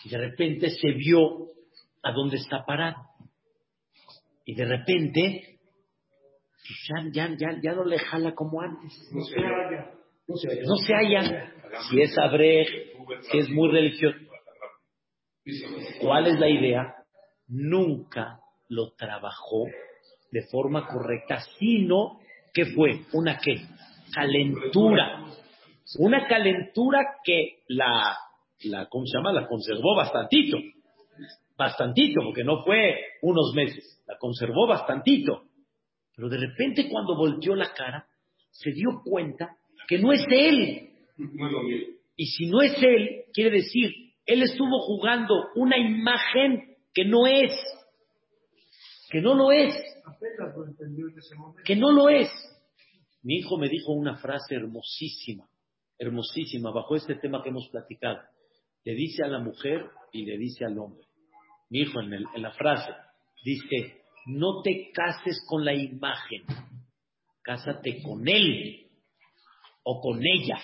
y 0.04 0.10
de 0.10 0.18
repente 0.18 0.70
se 0.70 0.92
vio 0.92 1.48
a 2.04 2.12
dónde 2.12 2.38
está 2.38 2.66
parado. 2.66 2.98
Y 4.46 4.56
de 4.56 4.66
repente, 4.66 5.60
pues 6.68 7.14
ya, 7.14 7.30
ya, 7.38 7.60
ya, 7.62 7.74
no 7.74 7.86
le 7.86 8.00
jala 8.00 8.34
como 8.34 8.62
antes. 8.62 8.92
No 9.14 9.24
se 9.24 9.40
halla. 9.40 9.94
No 10.28 10.76
se 10.76 10.94
halla. 10.94 11.54
Si 11.90 12.02
es 12.02 12.18
abre, 12.18 12.66
si 13.32 13.38
es 13.38 13.50
muy 13.50 13.72
religioso. 13.72 14.18
¿Cuál 16.02 16.28
es 16.28 16.40
la 16.40 16.50
idea? 16.50 16.96
Nunca 17.48 18.40
lo 18.70 18.92
trabajó 18.94 19.66
de 20.32 20.42
forma 20.52 20.88
correcta, 20.88 21.40
sino 21.60 22.20
que 22.54 22.66
fue 22.66 23.06
una 23.14 23.38
qué? 23.38 23.62
Calentura. 24.14 25.26
Una 25.98 26.28
calentura 26.28 27.00
que 27.24 27.64
la 27.68 28.18
la, 28.64 28.88
¿cómo 28.88 29.06
se 29.06 29.18
llama? 29.18 29.34
La 29.34 29.48
conservó 29.48 29.96
bastantito. 29.96 30.58
Bastantito, 31.58 32.22
porque 32.24 32.44
no 32.44 32.64
fue 32.64 32.96
unos 33.22 33.54
meses. 33.56 34.02
La 34.08 34.18
conservó 34.18 34.68
bastantito. 34.68 35.44
Pero 36.16 36.30
de 36.30 36.38
repente 36.38 36.90
cuando 36.90 37.16
volteó 37.16 37.56
la 37.56 37.74
cara, 37.74 38.06
se 38.50 38.72
dio 38.72 39.02
cuenta 39.04 39.56
que 39.88 40.00
no 40.00 40.12
es 40.12 40.26
él. 40.30 40.90
Y 42.16 42.26
si 42.26 42.48
no 42.48 42.62
es 42.62 42.74
él, 42.82 43.24
quiere 43.34 43.52
decir, 43.58 43.92
él 44.26 44.44
estuvo 44.44 44.80
jugando 44.82 45.36
una 45.56 45.78
imagen 45.78 46.76
que 46.94 47.06
no 47.06 47.26
es. 47.28 47.52
Que 49.10 49.22
no 49.22 49.36
lo 49.36 49.52
es. 49.52 49.74
Que 51.66 51.76
no 51.76 51.92
lo 51.92 52.10
es. 52.10 52.30
Mi 53.24 53.38
hijo 53.38 53.58
me 53.58 53.70
dijo 53.70 53.92
una 53.92 54.18
frase 54.18 54.56
hermosísima, 54.56 55.48
hermosísima, 55.98 56.72
bajo 56.72 56.96
este 56.96 57.16
tema 57.16 57.44
que 57.44 57.50
hemos 57.50 57.68
platicado 57.70 58.20
le 58.84 58.96
dice 58.96 59.24
a 59.24 59.28
la 59.28 59.40
mujer 59.40 59.90
y 60.12 60.26
le 60.26 60.38
dice 60.38 60.66
al 60.66 60.78
hombre. 60.80 61.06
Mi 61.70 61.82
hijo 61.82 62.02
en, 62.02 62.26
la 62.42 62.52
frase 62.52 62.92
dice, 63.44 64.02
no 64.26 64.62
te 64.62 64.92
cases 64.92 65.44
con 65.48 65.64
la 65.64 65.74
imagen, 65.74 66.44
cásate 67.44 68.02
con 68.02 68.28
él 68.28 68.88
o 69.84 70.02
con 70.02 70.20
ella. 70.26 70.60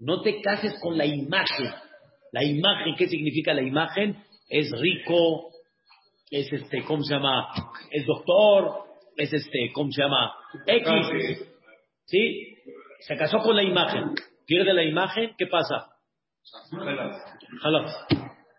No 0.00 0.20
te 0.20 0.40
cases 0.40 0.74
con 0.80 0.98
la 0.98 1.06
imagen. 1.06 1.70
La 2.32 2.44
imagen, 2.44 2.94
¿qué 2.96 3.08
significa 3.08 3.54
la 3.54 3.62
imagen? 3.62 4.22
Es 4.48 4.70
rico, 4.72 5.50
es 6.30 6.52
este, 6.52 6.82
¿cómo 6.84 7.02
se 7.02 7.14
llama? 7.14 7.48
Es 7.90 8.06
doctor, 8.06 8.91
es 9.16 9.32
este, 9.32 9.70
¿cómo 9.72 9.90
se 9.92 10.02
llama? 10.02 10.34
X. 10.66 11.48
¿Sí? 12.06 12.56
Se 13.00 13.16
casó 13.16 13.38
con 13.38 13.56
la 13.56 13.62
imagen. 13.62 14.14
Pierde 14.46 14.74
la 14.74 14.84
imagen, 14.84 15.34
¿qué 15.38 15.46
pasa? 15.46 15.88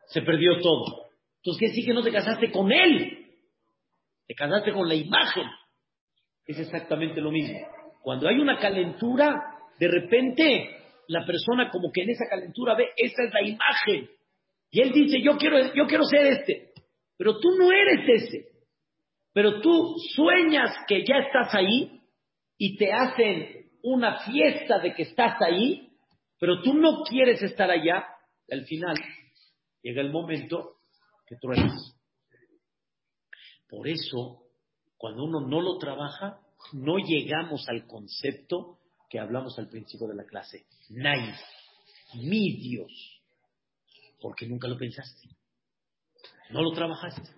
Se 0.07 0.21
perdió 0.21 0.59
todo. 0.59 1.09
Entonces, 1.37 1.59
¿qué 1.59 1.75
sí 1.75 1.85
que 1.85 1.93
no 1.93 2.03
te 2.03 2.11
casaste 2.11 2.51
con 2.51 2.71
él? 2.71 3.27
Te 4.27 4.35
casaste 4.35 4.71
con 4.71 4.87
la 4.87 4.95
imagen. 4.95 5.45
Es 6.45 6.59
exactamente 6.59 7.21
lo 7.21 7.31
mismo. 7.31 7.59
Cuando 8.01 8.27
hay 8.27 8.35
una 8.35 8.59
calentura, 8.59 9.33
de 9.79 9.87
repente 9.87 10.77
la 11.07 11.25
persona 11.25 11.69
como 11.69 11.91
que 11.91 12.03
en 12.03 12.11
esa 12.11 12.25
calentura 12.29 12.75
ve, 12.75 12.89
esta 12.95 13.23
es 13.23 13.33
la 13.33 13.41
imagen. 13.41 14.09
Y 14.71 14.81
él 14.81 14.91
dice, 14.91 15.21
yo 15.21 15.37
quiero, 15.37 15.73
yo 15.73 15.85
quiero 15.85 16.03
ser 16.05 16.25
este. 16.27 16.71
Pero 17.17 17.39
tú 17.39 17.49
no 17.57 17.71
eres 17.71 18.23
ese. 18.23 18.52
Pero 19.33 19.61
tú 19.61 19.95
sueñas 20.15 20.75
que 20.87 21.03
ya 21.05 21.17
estás 21.17 21.53
ahí 21.53 22.01
y 22.57 22.77
te 22.77 22.93
hacen 22.93 23.71
una 23.81 24.19
fiesta 24.19 24.79
de 24.79 24.93
que 24.93 25.03
estás 25.03 25.41
ahí 25.41 25.93
pero 26.43 26.61
tú 26.61 26.73
no 26.73 27.03
quieres 27.03 27.41
estar 27.41 27.71
allá, 27.71 28.05
al 28.51 28.65
final 28.65 28.97
llega 29.81 30.01
el 30.01 30.11
momento 30.11 30.75
que 31.25 31.37
truenas. 31.37 31.97
Por 33.69 33.87
eso, 33.87 34.43
cuando 34.97 35.23
uno 35.23 35.39
no 35.47 35.61
lo 35.61 35.77
trabaja, 35.77 36.41
no 36.73 36.97
llegamos 36.97 37.63
al 37.69 37.87
concepto 37.87 38.79
que 39.09 39.19
hablamos 39.19 39.57
al 39.57 39.69
principio 39.69 40.05
de 40.05 40.15
la 40.15 40.25
clase. 40.25 40.65
Nai, 40.89 41.33
mi 42.15 42.57
Dios. 42.57 43.21
Porque 44.19 44.45
nunca 44.45 44.67
lo 44.67 44.77
pensaste. 44.77 45.29
No 46.49 46.61
lo 46.61 46.73
trabajaste. 46.73 47.29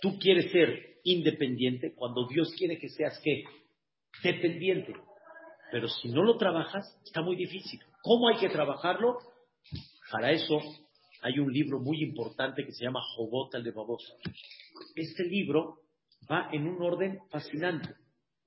Tú 0.00 0.16
quieres 0.20 0.52
ser 0.52 0.91
independiente 1.04 1.94
cuando 1.94 2.26
Dios 2.28 2.52
quiere 2.56 2.78
que 2.78 2.88
seas 2.88 3.20
qué? 3.22 3.44
Dependiente. 4.22 4.94
Pero 5.70 5.88
si 5.88 6.08
no 6.08 6.22
lo 6.22 6.36
trabajas, 6.36 6.84
está 7.04 7.22
muy 7.22 7.36
difícil. 7.36 7.80
¿Cómo 8.02 8.28
hay 8.28 8.36
que 8.36 8.48
trabajarlo? 8.48 9.18
Para 10.10 10.30
eso 10.30 10.60
hay 11.22 11.38
un 11.38 11.52
libro 11.52 11.78
muy 11.78 12.02
importante 12.02 12.64
que 12.64 12.72
se 12.72 12.84
llama 12.84 13.00
Jobot 13.14 13.54
al 13.54 13.64
de 13.64 13.70
Babos. 13.70 14.02
Este 14.94 15.24
libro 15.24 15.78
va 16.30 16.50
en 16.52 16.66
un 16.66 16.82
orden 16.82 17.20
fascinante. 17.30 17.94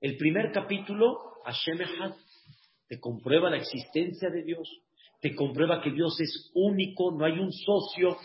El 0.01 0.17
primer 0.17 0.51
capítulo, 0.51 1.17
Hashem 1.45 1.81
Echad, 1.81 2.13
te 2.87 2.99
comprueba 2.99 3.49
la 3.49 3.57
existencia 3.57 4.29
de 4.29 4.43
Dios, 4.43 4.69
te 5.21 5.33
comprueba 5.33 5.81
que 5.81 5.91
Dios 5.91 6.19
es 6.19 6.51
único, 6.53 7.11
no 7.11 7.25
hay 7.25 7.39
un 7.39 7.51
socio, 7.51 8.17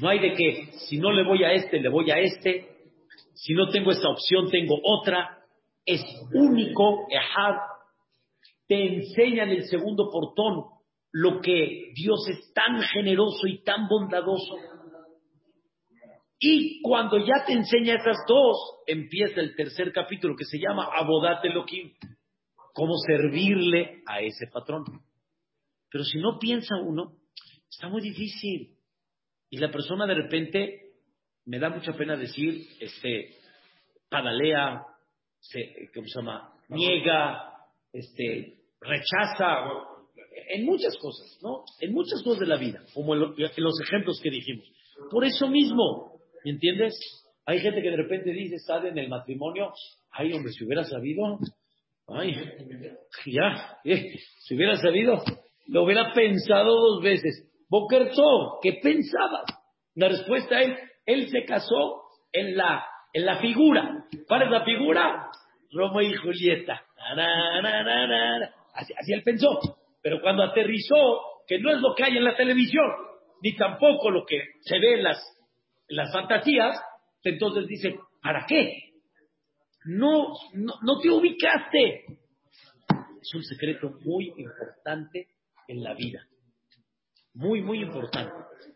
no 0.00 0.08
hay 0.08 0.18
de 0.18 0.34
que 0.34 0.72
si 0.88 0.98
no 0.98 1.10
le 1.12 1.24
voy 1.24 1.44
a 1.44 1.52
este, 1.52 1.80
le 1.80 1.88
voy 1.88 2.10
a 2.10 2.18
este. 2.18 2.75
Si 3.36 3.52
no 3.52 3.68
tengo 3.68 3.92
esta 3.92 4.08
opción, 4.08 4.50
tengo 4.50 4.80
otra. 4.82 5.44
Es 5.84 6.02
único, 6.32 7.06
Ehad. 7.10 7.56
Te 8.66 8.96
enseña 8.96 9.44
en 9.44 9.50
el 9.50 9.64
segundo 9.64 10.10
portón 10.10 10.64
lo 11.12 11.40
que 11.40 11.92
Dios 11.94 12.26
es 12.28 12.52
tan 12.52 12.80
generoso 12.80 13.46
y 13.46 13.62
tan 13.62 13.88
bondadoso. 13.88 14.56
Y 16.38 16.80
cuando 16.82 17.18
ya 17.18 17.44
te 17.46 17.52
enseña 17.52 17.94
esas 17.94 18.16
dos, 18.26 18.56
empieza 18.86 19.40
el 19.40 19.54
tercer 19.54 19.92
capítulo 19.92 20.34
que 20.34 20.44
se 20.44 20.58
llama 20.58 20.88
Abodat 20.94 21.44
Elohim. 21.44 21.92
Cómo 22.72 22.94
servirle 23.06 24.02
a 24.06 24.20
ese 24.20 24.46
patrón. 24.52 24.84
Pero 25.90 26.04
si 26.04 26.18
no 26.18 26.38
piensa 26.38 26.76
uno, 26.76 27.16
está 27.70 27.88
muy 27.88 28.02
difícil. 28.02 28.76
Y 29.50 29.58
la 29.58 29.70
persona 29.70 30.06
de 30.06 30.14
repente, 30.14 30.85
me 31.46 31.58
da 31.58 31.70
mucha 31.70 31.92
pena 31.92 32.16
decir, 32.16 32.66
este, 32.80 33.36
padalea, 34.08 34.84
se, 35.40 35.90
¿cómo 35.94 36.06
se 36.06 36.18
llama? 36.18 36.52
Niega, 36.68 37.52
este, 37.92 38.58
rechaza, 38.80 39.64
en 40.48 40.64
muchas 40.64 40.96
cosas, 40.98 41.38
¿no? 41.42 41.64
En 41.80 41.92
muchas 41.92 42.22
cosas 42.22 42.40
de 42.40 42.46
la 42.46 42.56
vida, 42.56 42.82
como 42.94 43.14
en, 43.14 43.20
los 43.20 43.80
ejemplos 43.80 44.20
que 44.22 44.30
dijimos. 44.30 44.66
Por 45.10 45.24
eso 45.24 45.48
mismo, 45.48 46.18
¿me 46.44 46.52
entiendes? 46.52 46.94
Hay 47.46 47.60
gente 47.60 47.80
que 47.80 47.90
de 47.90 47.96
repente 47.96 48.30
dice, 48.32 48.56
está 48.56 48.86
en 48.86 48.98
el 48.98 49.08
matrimonio, 49.08 49.72
ay, 50.10 50.32
hombre, 50.32 50.52
si 50.52 50.64
hubiera 50.64 50.84
sabido, 50.84 51.38
ay, 52.08 52.34
ya, 53.26 53.78
eh, 53.84 54.14
si 54.40 54.56
hubiera 54.56 54.76
sabido, 54.76 55.22
lo 55.68 55.84
hubiera 55.84 56.12
pensado 56.12 56.74
dos 56.74 57.02
veces. 57.02 57.44
Boker 57.68 58.10
¿qué 58.62 58.78
pensabas? 58.82 59.44
La 59.94 60.08
respuesta 60.08 60.60
es, 60.60 60.78
él 61.06 61.28
se 61.30 61.44
casó 61.44 62.02
en 62.32 62.56
la, 62.56 62.84
en 63.12 63.24
la 63.24 63.38
figura. 63.38 64.04
¿Cuál 64.26 64.42
es 64.42 64.50
la 64.50 64.64
figura? 64.64 65.30
Romeo 65.72 66.02
y 66.02 66.14
Julieta. 66.14 66.82
Así, 68.74 68.92
así 68.98 69.12
él 69.12 69.22
pensó. 69.22 69.58
Pero 70.02 70.20
cuando 70.20 70.42
aterrizó, 70.42 71.20
que 71.46 71.58
no 71.58 71.70
es 71.72 71.80
lo 71.80 71.94
que 71.94 72.04
hay 72.04 72.16
en 72.16 72.24
la 72.24 72.36
televisión, 72.36 72.84
ni 73.42 73.54
tampoco 73.54 74.10
lo 74.10 74.24
que 74.26 74.40
se 74.60 74.78
ve 74.78 74.94
en 74.94 75.04
las, 75.04 75.18
las 75.88 76.12
fantasías, 76.12 76.80
entonces 77.22 77.66
dice, 77.66 77.98
¿para 78.22 78.44
qué? 78.46 78.72
No, 79.84 80.32
no, 80.54 80.74
no 80.82 81.00
te 81.00 81.10
ubicaste. 81.10 82.04
Es 83.20 83.34
un 83.34 83.42
secreto 83.42 83.90
muy 84.04 84.32
importante 84.36 85.28
en 85.68 85.82
la 85.82 85.94
vida. 85.94 86.24
Muy, 87.36 87.60
muy 87.60 87.82
importante. 87.82 88.32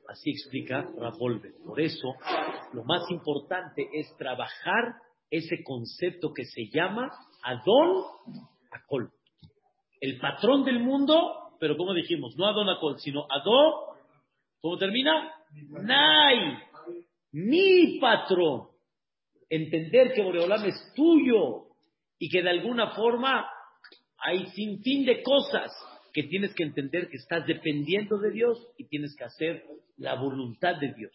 Así 0.07 0.31
explica 0.31 0.87
Ravolve. 0.99 1.55
Por 1.65 1.81
eso, 1.81 2.15
lo 2.75 2.85
más 2.85 3.11
importante 3.11 3.89
es 3.95 4.15
trabajar 4.19 4.97
ese 5.31 5.63
concepto 5.65 6.33
que 6.35 6.45
se 6.45 6.67
llama 6.71 7.11
Adón 7.43 8.05
Acol. 8.71 9.11
El 9.99 10.19
patrón 10.19 10.65
del 10.65 10.81
mundo, 10.81 11.55
pero 11.59 11.75
como 11.79 11.95
dijimos, 11.95 12.37
no 12.37 12.47
Adón 12.47 12.69
Acol, 12.69 12.99
sino 12.99 13.25
Adón, 13.31 13.97
¿cómo 14.61 14.77
termina? 14.77 15.33
Nai, 15.71 16.59
mi 17.33 17.99
patrón. 17.99 18.69
Entender 19.49 20.13
que 20.13 20.23
Boreolam 20.23 20.67
es 20.67 20.93
tuyo 20.95 21.65
y 22.19 22.29
que 22.29 22.43
de 22.43 22.51
alguna 22.51 22.91
forma 22.91 23.49
hay 24.19 24.47
sin 24.49 24.83
fin 24.83 25.07
de 25.07 25.23
cosas 25.23 25.73
que 26.13 26.25
tienes 26.25 26.55
que 26.55 26.65
entender 26.65 27.09
que 27.09 27.17
estás 27.17 27.47
dependiendo 27.47 28.19
de 28.19 28.31
Dios 28.31 28.59
y 28.77 28.87
tienes 28.87 29.15
que 29.17 29.25
hacer 29.25 29.65
la 29.97 30.15
voluntad 30.15 30.77
de 30.81 30.93
Dios. 30.95 31.13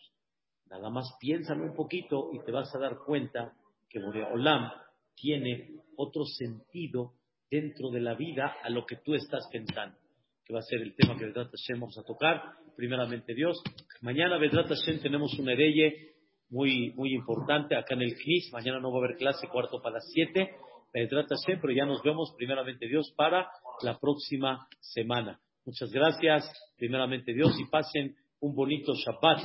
Nada 0.68 0.89
más 0.89 1.06
piénsalo 1.20 1.64
un 1.64 1.76
poquito 1.76 2.32
y 2.34 2.43
te 2.43 2.52
vas 2.52 2.74
a 2.76 2.80
dar 2.80 2.98
cuenta 3.06 3.54
que 3.89 4.00
Boreolam 4.00 4.72
tiene 5.16 5.70
otro 5.96 6.26
sentido 6.26 7.14
dentro 7.50 7.89
de 7.89 8.02
la 8.02 8.16
vida 8.16 8.56
a 8.64 8.70
lo 8.70 8.86
que 8.86 8.98
tú 8.98 9.14
estás 9.14 9.48
pensando, 9.52 9.98
que 10.43 10.54
va 10.54 10.60
a 10.60 10.64
ser 10.64 10.82
el 10.82 10.96
tema 10.96 11.18
que 11.18 11.26
Vedrat 11.26 11.52
Hashem 11.52 11.80
vamos 11.80 11.98
a 11.98 12.04
tocar, 12.04 12.41
primeramente 12.76 13.34
Dios. 13.34 13.62
Mañana 14.02 14.38
Vedrat 14.38 14.68
Hashem 14.68 15.02
tenemos 15.02 15.38
un 15.39 15.50
hereye 15.50 16.16
muy, 16.50 16.91
muy 16.96 17.14
importante 17.14 17.76
acá 17.76 17.93
en 17.93 18.02
el 18.02 18.16
CNIS, 18.16 18.52
mañana 18.52 18.80
no 18.80 18.91
va 18.91 18.98
a 18.98 19.06
haber 19.06 19.18
clase, 19.18 19.48
cuarto 19.48 19.82
para 19.82 19.96
las 19.96 20.10
siete, 20.12 20.56
Vedrat 20.93 21.28
Hashem, 21.30 21.60
pero 21.62 21.74
ya 21.74 21.86
nos 21.86 22.02
vemos 22.04 22.34
primeramente 22.38 22.88
Dios 22.88 23.14
para 23.16 23.50
la 23.82 23.99
próxima 23.99 24.67
semana. 24.80 25.39
Muchas 25.65 25.91
gracias, 25.91 26.49
primeramente 26.78 27.34
Dios, 27.34 27.55
y 27.59 27.65
pasen 27.65 28.15
un 28.39 28.55
bonito 28.55 28.93
Shabbat. 28.93 29.41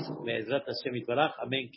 Amén. 1.41 1.71